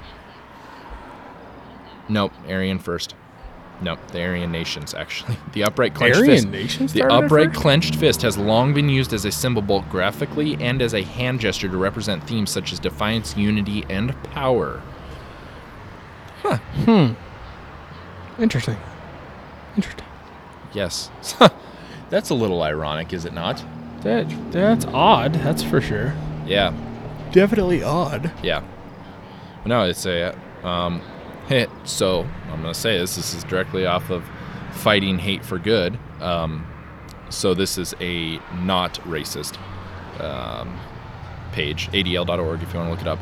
[2.10, 3.16] nope, Aryan first.
[3.82, 5.38] Nope, the Aryan nations actually.
[5.54, 6.48] The upright clenched Aryan fist.
[6.48, 10.82] nation The upright clenched fist has long been used as a symbol both graphically and
[10.82, 14.82] as a hand gesture to represent themes such as defiance, unity, and power.
[16.42, 16.58] Huh.
[16.86, 18.42] Hmm.
[18.42, 18.78] Interesting.
[19.76, 20.06] Interesting.
[20.74, 21.10] Yes.
[22.10, 23.64] That's a little ironic, is it not?
[24.02, 25.34] That that's odd.
[25.36, 26.14] That's for sure.
[26.46, 26.74] Yeah.
[27.32, 28.32] Definitely odd.
[28.44, 28.64] Yeah.
[29.66, 31.02] No, it's a um,
[31.48, 31.70] hit.
[31.84, 33.16] So I'm gonna say this.
[33.16, 34.24] This is directly off of
[34.72, 35.98] fighting hate for good.
[36.20, 36.66] Um,
[37.30, 39.58] so this is a not racist
[40.22, 40.80] um,
[41.52, 43.20] page, adl.org, if you want to look it up.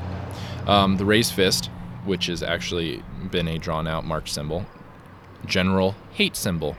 [0.68, 1.68] Um, the raised fist,
[2.06, 4.66] which has actually been a drawn out march symbol.
[5.46, 6.76] General hate symbol.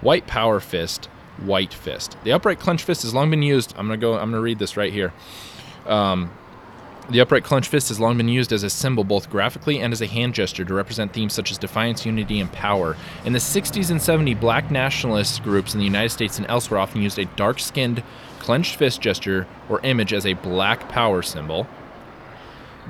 [0.00, 1.06] White power fist.
[1.38, 2.16] White fist.
[2.24, 3.72] The upright clenched fist has long been used.
[3.76, 4.14] I'm gonna go.
[4.14, 5.12] I'm gonna read this right here.
[7.10, 10.00] The upright clenched fist has long been used as a symbol both graphically and as
[10.00, 12.96] a hand gesture to represent themes such as defiance, unity, and power.
[13.24, 17.02] In the 60s and 70s, black nationalist groups in the United States and elsewhere often
[17.02, 18.04] used a dark skinned
[18.38, 21.66] clenched fist gesture or image as a black power symbol.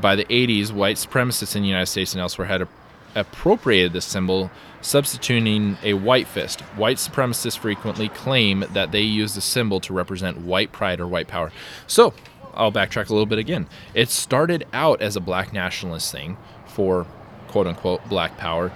[0.02, 2.68] By the 80s, white supremacists in the United States and elsewhere had
[3.14, 4.50] appropriated this symbol,
[4.82, 6.60] substituting a white fist.
[6.76, 11.26] White supremacists frequently claim that they use the symbol to represent white pride or white
[11.26, 11.50] power.
[11.86, 12.12] So,
[12.60, 13.66] I'll backtrack a little bit again.
[13.94, 16.36] It started out as a black nationalist thing
[16.66, 17.06] for
[17.48, 18.70] quote unquote black power,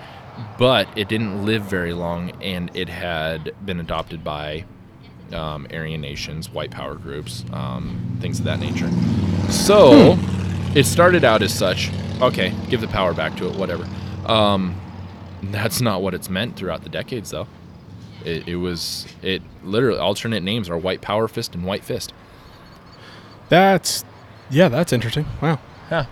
[0.59, 4.65] but it didn't live very long and it had been adopted by
[5.33, 8.91] um, Aryan nations, white power groups, um, things of that nature.
[9.51, 10.17] So
[10.75, 11.91] it started out as such.
[12.21, 13.87] Okay, give the power back to it, whatever.
[14.27, 14.81] Um,
[15.43, 17.47] that's not what it's meant throughout the decades, though.
[18.25, 22.15] It, it was it literally alternate names are white power fist and white fist.
[23.49, 24.05] That's
[24.51, 25.27] yeah, that's interesting.
[25.41, 25.59] Wow.
[25.91, 26.07] Yeah.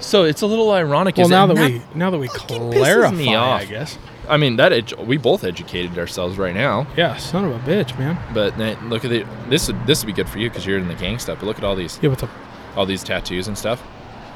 [0.00, 1.16] So it's a little ironic.
[1.16, 3.60] Well, now that we now that we clarify, me off.
[3.62, 3.98] I guess.
[4.28, 6.86] I mean, that edu- we both educated ourselves right now.
[6.96, 8.18] Yeah, son of a bitch, man.
[8.34, 9.66] But then look at the this.
[9.68, 11.38] would- This would be good for you because you're in the gang stuff.
[11.40, 12.28] But look at all these Yeah, with the
[12.76, 13.82] all these tattoos and stuff.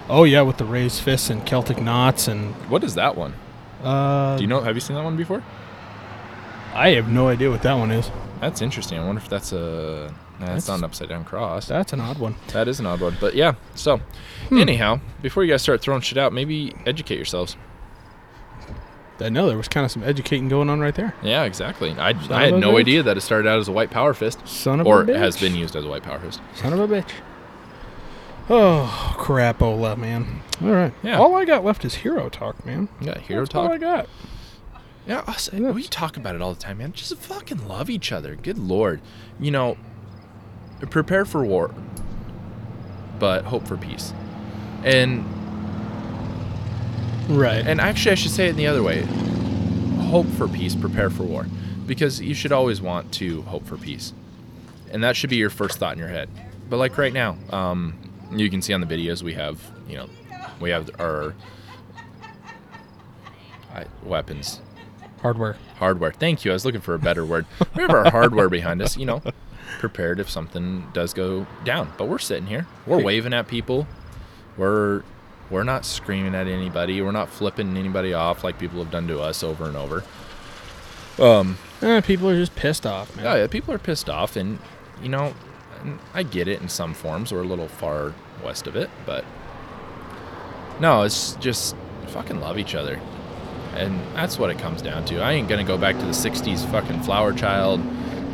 [0.09, 3.35] oh yeah, with the raised fists and Celtic knots and What is that one?
[3.85, 4.61] uh, Do you know?
[4.63, 5.43] Have you seen that one before?
[6.75, 8.11] I have no idea what that one is.
[8.41, 8.99] That's interesting.
[8.99, 10.13] I wonder if that's a.
[10.47, 11.67] That's, not an upside down cross.
[11.67, 12.35] That's an odd one.
[12.53, 13.17] that is an odd one.
[13.21, 13.55] But yeah.
[13.75, 13.99] So,
[14.49, 14.59] Hmm.
[14.59, 17.57] anyhow, before you guys start throwing shit out, maybe educate yourselves.
[19.21, 21.15] I know there was kind of some educating going on right there.
[21.23, 21.93] Yeah, exactly.
[21.93, 22.81] I, I had no bitch.
[22.81, 25.17] idea that it started out as a white power fist, Son of or a bitch.
[25.17, 26.41] has been used as a white power fist.
[26.57, 27.11] Son of a bitch.
[28.51, 30.41] Oh crapola, man.
[30.61, 30.93] All right.
[31.03, 31.19] Yeah.
[31.19, 32.89] All I got left is hero talk, man.
[33.01, 33.71] Yeah, hero That's all.
[33.73, 34.09] I got.
[35.07, 35.71] Yeah, us, Yeah.
[35.71, 36.93] we talk about it all the time, man.
[36.93, 38.35] Just fucking love each other.
[38.37, 39.01] Good lord.
[39.41, 39.77] You know,
[40.87, 41.71] prepare for war,
[43.19, 44.13] but hope for peace.
[44.85, 45.25] And
[47.29, 47.65] Right.
[47.67, 49.03] and actually, I should say it in the other way:
[50.11, 51.47] hope for peace, prepare for war,
[51.87, 54.13] because you should always want to hope for peace,
[54.91, 56.29] and that should be your first thought in your head.
[56.69, 57.95] But like right now, um,
[58.33, 60.09] you can see on the videos we have, you know,
[60.61, 61.35] we have our
[63.75, 64.61] I, weapons
[65.21, 65.57] hardware.
[65.79, 66.13] hardware.
[66.13, 66.51] Thank you.
[66.51, 67.47] I was looking for a better word.
[67.77, 69.23] We have our hardware behind us, you know,
[69.79, 71.93] prepared if something does go down.
[71.99, 72.67] But we're sitting here.
[72.87, 73.87] We're waving at people.
[74.57, 75.03] We're
[75.51, 77.03] we're not screaming at anybody.
[77.03, 80.03] We're not flipping anybody off like people have done to us over and over.
[81.19, 83.25] Um, Eh, people are just pissed off, man.
[83.25, 84.59] yeah, yeah, people are pissed off, and
[85.03, 85.35] you know,
[86.15, 87.33] I get it in some forms.
[87.33, 88.15] We're a little far
[88.45, 89.25] west of it, but
[90.81, 91.77] no, it's just
[92.09, 93.01] fucking love each other,
[93.75, 95.21] and that's what it comes down to.
[95.21, 97.81] I ain't gonna go back to the '60s fucking flower child,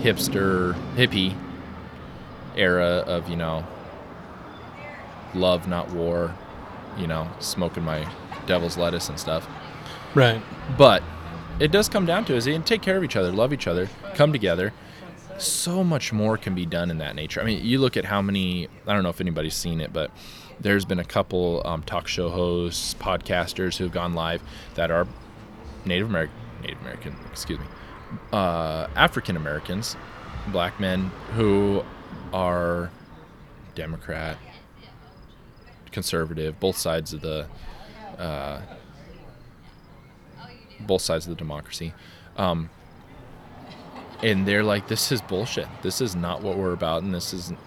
[0.02, 1.36] hipster, hippie
[2.56, 3.66] era of you know,
[5.34, 6.34] love not war,
[6.96, 8.06] you know, smoking my
[8.46, 9.48] devil's lettuce and stuff.
[10.14, 10.42] Right.
[10.76, 11.02] But
[11.60, 13.88] it does come down to is and take care of each other, love each other,
[14.14, 14.72] come together.
[15.38, 17.40] So much more can be done in that nature.
[17.40, 18.68] I mean, you look at how many.
[18.86, 20.10] I don't know if anybody's seen it, but
[20.58, 24.42] there's been a couple um, talk show hosts, podcasters who've gone live
[24.74, 25.06] that are
[25.84, 27.66] Native American, Native American, excuse me,
[28.32, 29.96] uh, African Americans,
[30.48, 31.84] black men who
[32.32, 32.90] are
[33.74, 34.36] Democrat,
[35.92, 37.46] conservative, both sides of the
[38.18, 38.60] uh,
[40.80, 41.92] both sides of the democracy.
[42.36, 42.70] Um,
[44.22, 45.68] and they're like, this is bullshit.
[45.82, 47.58] This is not what we're about, and this isn't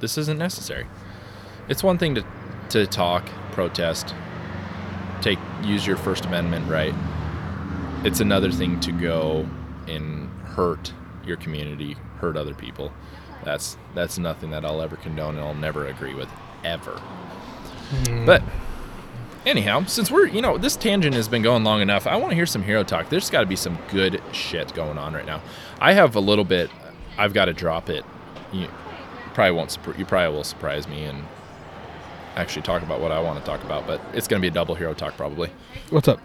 [0.00, 0.86] this isn't necessary.
[1.68, 2.24] It's one thing to
[2.70, 4.14] to talk, protest,
[5.20, 6.94] take use your First Amendment right.
[8.02, 9.46] It's another thing to go
[9.86, 10.92] and hurt
[11.26, 12.92] your community, hurt other people.
[13.44, 16.28] That's that's nothing that I'll ever condone and I'll never agree with
[16.64, 16.92] ever.
[16.92, 18.24] Hmm.
[18.24, 18.42] But
[19.44, 22.36] anyhow, since we're you know this tangent has been going long enough, I want to
[22.36, 23.10] hear some hero talk.
[23.10, 25.42] There's got to be some good shit going on right now.
[25.78, 26.70] I have a little bit.
[27.18, 28.04] I've got to drop it.
[28.50, 28.68] You
[29.34, 29.76] probably won't.
[29.98, 31.24] You probably will surprise me and
[32.36, 33.86] actually talk about what I want to talk about.
[33.86, 35.50] But it's gonna be a double hero talk probably.
[35.90, 36.20] What's up?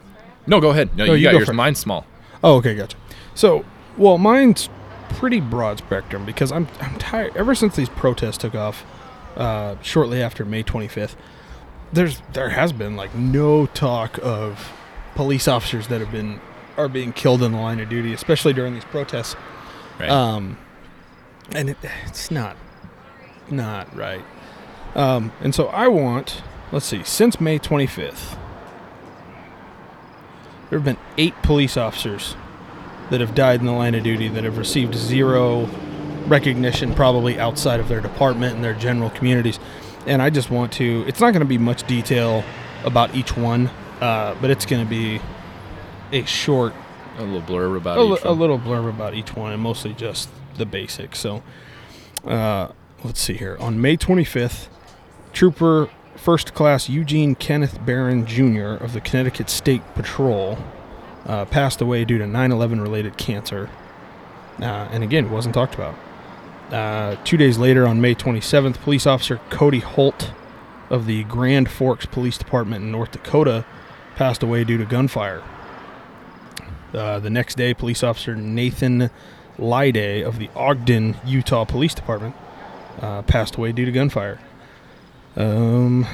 [0.47, 0.95] No, go ahead.
[0.95, 1.51] No, No, you, you got go yours.
[1.53, 2.05] Mine's small.
[2.43, 2.97] Oh, okay, gotcha.
[3.33, 3.65] So,
[3.97, 4.69] well, mine's
[5.09, 7.35] pretty broad spectrum because I'm I'm tired.
[7.35, 8.85] Ever since these protests took off,
[9.35, 11.15] uh, shortly after May 25th,
[11.93, 14.71] there's there has been like no talk of
[15.15, 16.39] police officers that have been
[16.77, 19.35] are being killed in the line of duty, especially during these protests.
[19.99, 20.09] Right.
[20.09, 20.57] Um,
[21.51, 22.57] and it, it's not
[23.49, 24.23] not right.
[24.95, 26.41] Um, and so I want,
[26.71, 28.37] let's see, since May 25th,
[30.69, 32.35] there have been eight police officers
[33.09, 35.69] that have died in the line of duty that have received zero
[36.27, 39.59] recognition, probably outside of their department and their general communities.
[40.07, 42.43] And I just want to, it's not going to be much detail
[42.83, 43.67] about each one,
[44.01, 45.19] uh, but it's going to be
[46.11, 46.73] a short
[47.17, 49.93] a little blurb about a, each li- a little blurb about each one and mostly
[49.93, 51.19] just the basics.
[51.19, 51.43] So,
[52.25, 52.69] Uh,
[53.03, 53.55] let's see here.
[53.59, 54.67] On May 25th,
[55.31, 58.83] Trooper First Class Eugene Kenneth Barron Jr.
[58.83, 60.57] of the Connecticut State Patrol
[61.25, 63.69] uh, passed away due to 9 11 related cancer.
[64.59, 65.95] Uh, and again, wasn't talked about.
[66.71, 70.31] Uh, two days later, on May 27th, police officer Cody Holt
[70.89, 73.65] of the Grand Forks Police Department in North Dakota
[74.15, 75.43] passed away due to gunfire.
[76.93, 79.09] Uh, the next day, police officer Nathan
[79.59, 82.35] Lyday of the Ogden, Utah Police Department
[83.01, 84.39] uh, passed away due to gunfire.
[85.35, 86.07] Um,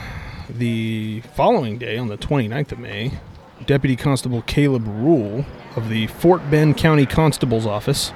[0.50, 3.12] the following day, on the 29th of May,
[3.66, 5.46] Deputy Constable Caleb Rule
[5.76, 8.12] of the Fort Bend County Constable's Office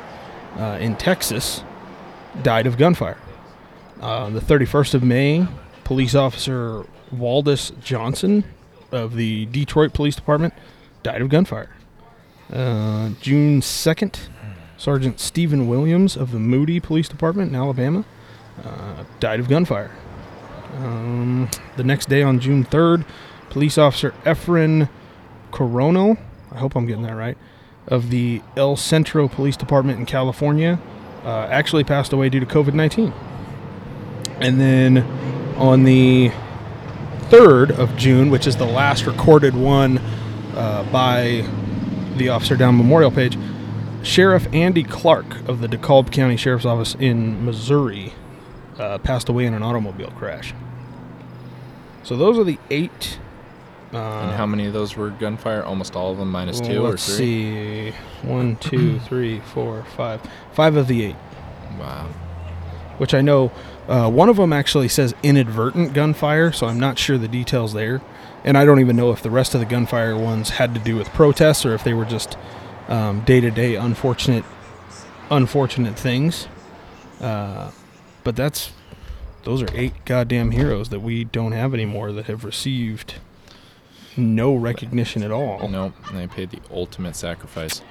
[0.58, 1.64] uh, in Texas
[2.42, 3.20] died of gunfire.
[4.02, 5.48] Uh, the 31st of May,
[5.84, 8.44] police officer Waldus Johnson
[8.92, 10.54] of the Detroit Police Department
[11.04, 11.70] died of gunfire.
[12.52, 14.28] Uh, June 2nd,
[14.78, 18.06] Sergeant Stephen Williams of the Moody Police Department in Alabama
[18.64, 19.92] uh, died of gunfire.
[20.76, 23.06] Um, the next day on June 3rd,
[23.50, 24.90] police officer Efren
[25.52, 26.18] Coronel,
[26.52, 27.38] I hope I'm getting that right,
[27.88, 30.80] of the El Centro Police Department in California
[31.24, 33.14] uh, actually passed away due to COVID 19.
[34.40, 34.98] And then
[35.58, 36.32] on the
[37.30, 40.00] 3rd of June, which is the last recorded one
[40.56, 41.48] uh, by
[42.18, 43.38] the officer down Memorial page,
[44.04, 48.14] Sheriff Andy Clark of the DeKalb County Sheriff's Office in Missouri
[48.78, 50.54] uh, passed away in an automobile crash.
[52.06, 53.20] So those are the eight.
[53.94, 55.64] Uh, And how many of those were gunfire?
[55.64, 57.92] Almost all of them, minus well, two or let's three.
[57.92, 57.94] see.
[58.22, 60.22] One, two, three, four, five.
[60.54, 61.16] Five of the eight.
[61.80, 62.08] Wow.
[63.00, 63.52] which I know
[63.90, 68.02] uh, one of them actually says inadvertent gunfire, so I'm not sure the details there.
[68.46, 70.96] And I don't even know if the rest of the gunfire ones had to do
[70.96, 72.38] with protests or if they were just
[73.26, 74.46] day to day unfortunate,
[75.30, 76.48] unfortunate things.
[77.20, 77.72] Uh,
[78.24, 78.72] but that's
[79.46, 83.16] those are eight goddamn heroes that we don't have anymore that have received
[84.18, 85.68] no recognition at all.
[85.70, 85.94] Nope.
[86.10, 87.82] and They paid the ultimate sacrifice.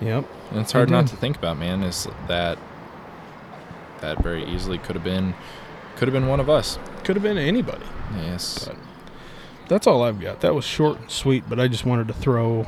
[0.00, 0.24] Yep.
[0.50, 1.82] And it's hard not to think about, man.
[1.82, 2.58] Is that
[4.00, 5.34] that very easily could have been
[5.96, 6.78] could have been one of us.
[7.04, 7.84] Could have been anybody.
[8.16, 8.66] Yes.
[8.66, 8.76] But-
[9.68, 10.40] That's all I've got.
[10.42, 12.66] That was short and sweet, but I just wanted to throw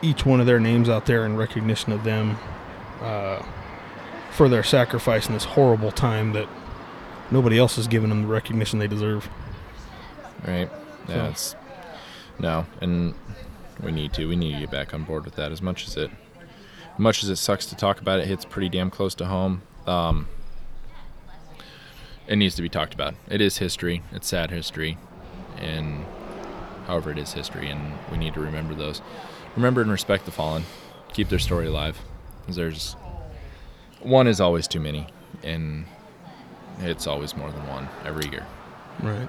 [0.00, 2.36] each one of their names out there in recognition of them
[3.00, 3.42] uh,
[4.30, 6.48] for their sacrifice in this horrible time that
[7.32, 9.28] nobody else is giving them the recognition they deserve.
[10.46, 10.68] Right.
[11.06, 11.28] So- Yeah.
[11.28, 11.56] It's
[12.38, 13.14] no, and
[13.82, 14.26] we need to.
[14.28, 15.52] We need to get back on board with that.
[15.52, 16.10] As much as it,
[16.98, 19.62] much as it sucks to talk about, it hits pretty damn close to home.
[19.86, 20.28] Um,
[22.26, 23.14] it needs to be talked about.
[23.28, 24.02] It is history.
[24.12, 24.96] It's sad history,
[25.58, 26.04] and
[26.86, 29.02] however, it is history, and we need to remember those.
[29.56, 30.64] Remember and respect the fallen.
[31.12, 31.98] Keep their story alive.
[32.48, 32.94] There's
[34.00, 35.06] one is always too many,
[35.42, 35.84] and
[36.84, 38.46] it's always more than one every year.
[39.02, 39.28] Right.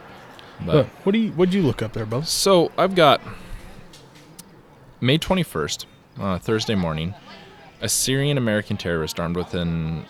[0.65, 2.29] But But what do you what'd you look up there, Bubs?
[2.29, 3.21] so I've got
[5.01, 5.85] May 21st,
[6.19, 7.13] uh, Thursday morning,
[7.81, 10.05] a Syrian American terrorist armed with an.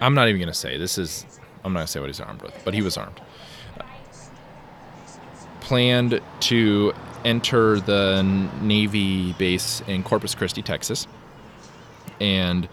[0.00, 0.78] I'm not even going to say.
[0.78, 1.26] This is.
[1.64, 3.20] I'm not going to say what he's armed with, but he was armed.
[5.60, 6.92] Planned to
[7.24, 8.22] enter the
[8.62, 11.06] Navy base in Corpus Christi, Texas.
[12.20, 12.68] And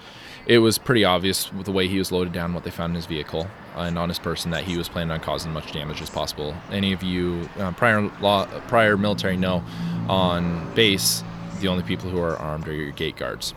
[0.48, 2.96] it was pretty obvious with the way he was loaded down, what they found in
[2.96, 3.48] his vehicle
[3.88, 6.56] and honest person, that he was planning on causing as much damage as possible.
[6.72, 9.64] Any of you uh, prior law, prior military know,
[10.08, 11.24] on base,
[11.62, 13.54] the only people who are armed are your gate guards,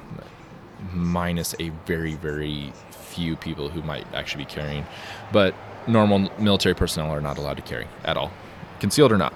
[0.93, 4.87] minus a very very few people who might actually be carrying.
[5.33, 5.55] But
[5.87, 8.31] normal military personnel are not allowed to carry at all,
[8.81, 9.35] concealed or not.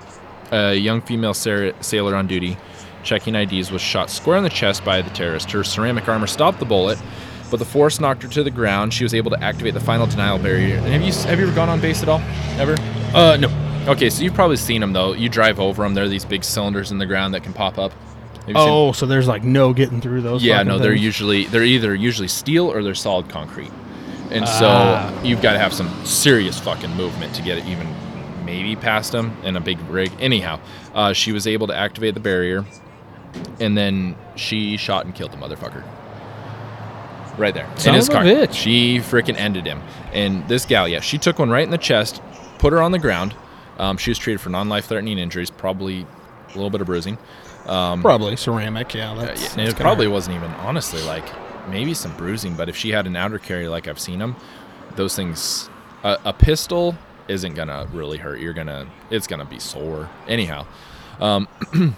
[0.52, 2.56] A young female sa- sailor on duty
[3.02, 5.50] checking IDs was shot square in the chest by the terrorist.
[5.52, 6.98] Her ceramic armor stopped the bullet,
[7.50, 8.92] but the force knocked her to the ground.
[8.94, 10.76] She was able to activate the final denial barrier.
[10.76, 12.20] And have you have you ever gone on base at all?
[12.58, 12.76] Ever?
[13.14, 13.48] Uh no.
[13.88, 15.12] Okay, so you've probably seen them though.
[15.12, 15.94] You drive over them.
[15.94, 17.92] They're these big cylinders in the ground that can pop up.
[17.92, 20.42] Have you seen- Oh, so there's like no getting through those.
[20.42, 23.70] yeah, no, they're usually they're either usually steel or they're solid concrete,
[24.30, 25.22] and so Ah.
[25.22, 27.86] you've got to have some serious fucking movement to get it even
[28.44, 30.12] maybe past them in a big rig.
[30.20, 30.60] Anyhow,
[30.94, 32.64] uh, she was able to activate the barrier,
[33.60, 35.82] and then she shot and killed the motherfucker.
[37.38, 38.22] Right there Son in his car.
[38.24, 38.54] bitch.
[38.54, 39.82] She freaking ended him.
[40.12, 42.22] And this gal, yeah, she took one right in the chest,
[42.58, 43.34] put her on the ground.
[43.78, 46.06] Um, she was treated for non-life-threatening injuries, probably
[46.48, 47.18] a little bit of bruising.
[47.66, 48.94] probably ceramic.
[48.94, 50.12] Yeah, Uh, that's, yeah, that's it probably hurt.
[50.12, 51.24] wasn't even honestly like
[51.68, 54.34] maybe some bruising, but if she had an outer carry like I've seen them,
[54.94, 55.68] those things,
[56.04, 56.96] a, a pistol
[57.28, 58.40] isn't gonna really hurt.
[58.40, 60.64] You're gonna, it's gonna be sore anyhow.
[61.20, 61.48] Um,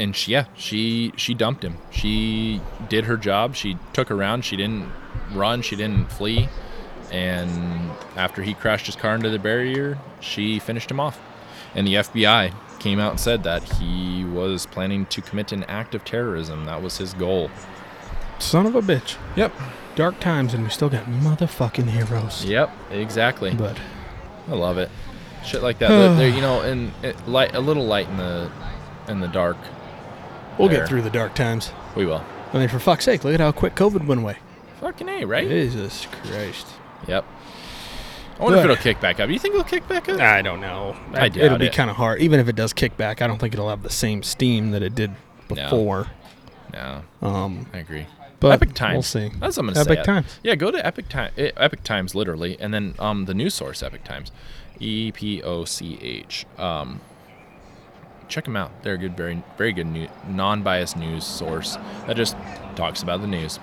[0.00, 1.76] and she, yeah, she she dumped him.
[1.90, 3.54] She did her job.
[3.54, 4.46] She took around.
[4.46, 4.90] She didn't
[5.32, 5.60] run.
[5.60, 6.48] She didn't flee.
[7.12, 11.20] And after he crashed his car into the barrier, she finished him off.
[11.74, 15.94] And the FBI came out and said that he was planning to commit an act
[15.94, 16.64] of terrorism.
[16.64, 17.50] That was his goal.
[18.38, 19.16] Son of a bitch.
[19.36, 19.52] Yep.
[19.96, 22.44] Dark times, and we still got motherfucking heroes.
[22.46, 22.70] Yep.
[22.90, 23.54] Exactly.
[23.54, 23.78] But
[24.48, 24.88] I love it.
[25.44, 25.88] Shit like that.
[26.16, 28.50] They're, you know, and it, light a little light in the
[29.08, 29.58] in the dark.
[30.60, 31.72] We'll get through the dark times.
[31.96, 32.24] We will.
[32.52, 34.36] I mean, for fuck's sake, look at how quick COVID went away.
[34.80, 35.46] Fucking a, right?
[35.48, 36.66] Jesus Christ.
[37.06, 37.24] Yep.
[38.38, 39.28] I wonder if it'll kick back up.
[39.28, 40.18] You think it'll kick back up?
[40.20, 40.96] I don't know.
[41.12, 41.40] I do.
[41.40, 41.72] It'll doubt be it.
[41.74, 42.20] kind of hard.
[42.22, 44.82] Even if it does kick back, I don't think it'll have the same steam that
[44.82, 45.10] it did
[45.50, 45.54] No.
[45.56, 46.06] before.
[46.72, 48.06] No, Um, I agree.
[48.38, 48.94] but Epic Times.
[48.94, 49.28] We'll see.
[49.40, 49.92] That's what I'm gonna say.
[49.92, 50.38] Epic Times.
[50.42, 54.04] Yeah, go to Epoch Time, Epoch Times, literally, and then um the news source Epoch
[54.04, 54.30] Times,
[54.78, 56.46] E P O C H.
[56.58, 57.00] Um,
[58.30, 58.70] check them out.
[58.82, 61.76] They're a good, very very good new, non-biased news source
[62.06, 62.36] that just
[62.76, 63.58] talks about the news.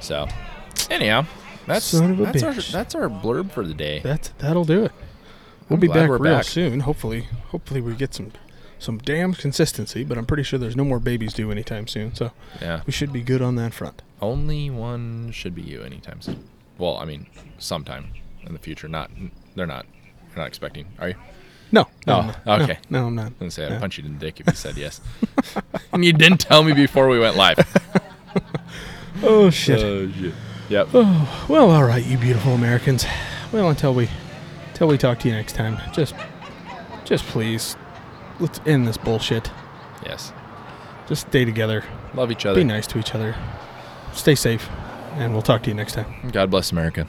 [0.00, 0.26] So,
[0.90, 1.26] anyhow,
[1.66, 4.00] that's Son of a that's our that's our blurb for the day.
[4.00, 4.92] That's that'll do it.
[5.68, 6.44] We'll I'm be back real back.
[6.44, 6.80] soon.
[6.80, 8.32] Hopefully, hopefully we get some
[8.78, 10.04] some damn consistency.
[10.04, 12.30] But I'm pretty sure there's no more babies due anytime soon, so
[12.62, 14.02] Yeah, we should be good on that front.
[14.22, 16.44] only one should be you anytime soon.
[16.78, 17.26] Well, I mean,
[17.58, 18.12] sometime
[18.46, 18.88] in the future.
[18.88, 19.10] Not
[19.56, 19.84] they're not.
[20.30, 21.14] You're not expecting, are you?
[21.74, 22.78] Oh, no, no, Oh, I'm okay.
[22.88, 23.22] No, no, I'm not.
[23.22, 23.78] I was gonna say I'd Yeah.
[23.78, 25.00] punch you in the dick if you said yes.
[25.92, 27.58] and you didn't tell me before we went live.
[29.22, 29.82] Oh shit.
[29.82, 30.32] Oh shit.
[30.68, 30.88] Yep.
[30.94, 33.04] Oh, Well, all right, you beautiful Americans.
[33.52, 34.08] Well, until we,
[34.68, 36.14] until we talk to you next time, just,
[37.04, 37.74] just please,
[38.38, 39.50] let's end this bullshit.
[40.06, 40.32] Yes.
[41.08, 41.84] Just stay together.
[42.14, 42.60] Love each other.
[42.60, 43.34] Be nice to each other.
[44.12, 44.68] Stay safe,
[45.14, 46.30] and we'll talk to you next time.
[46.30, 47.06] God bless America.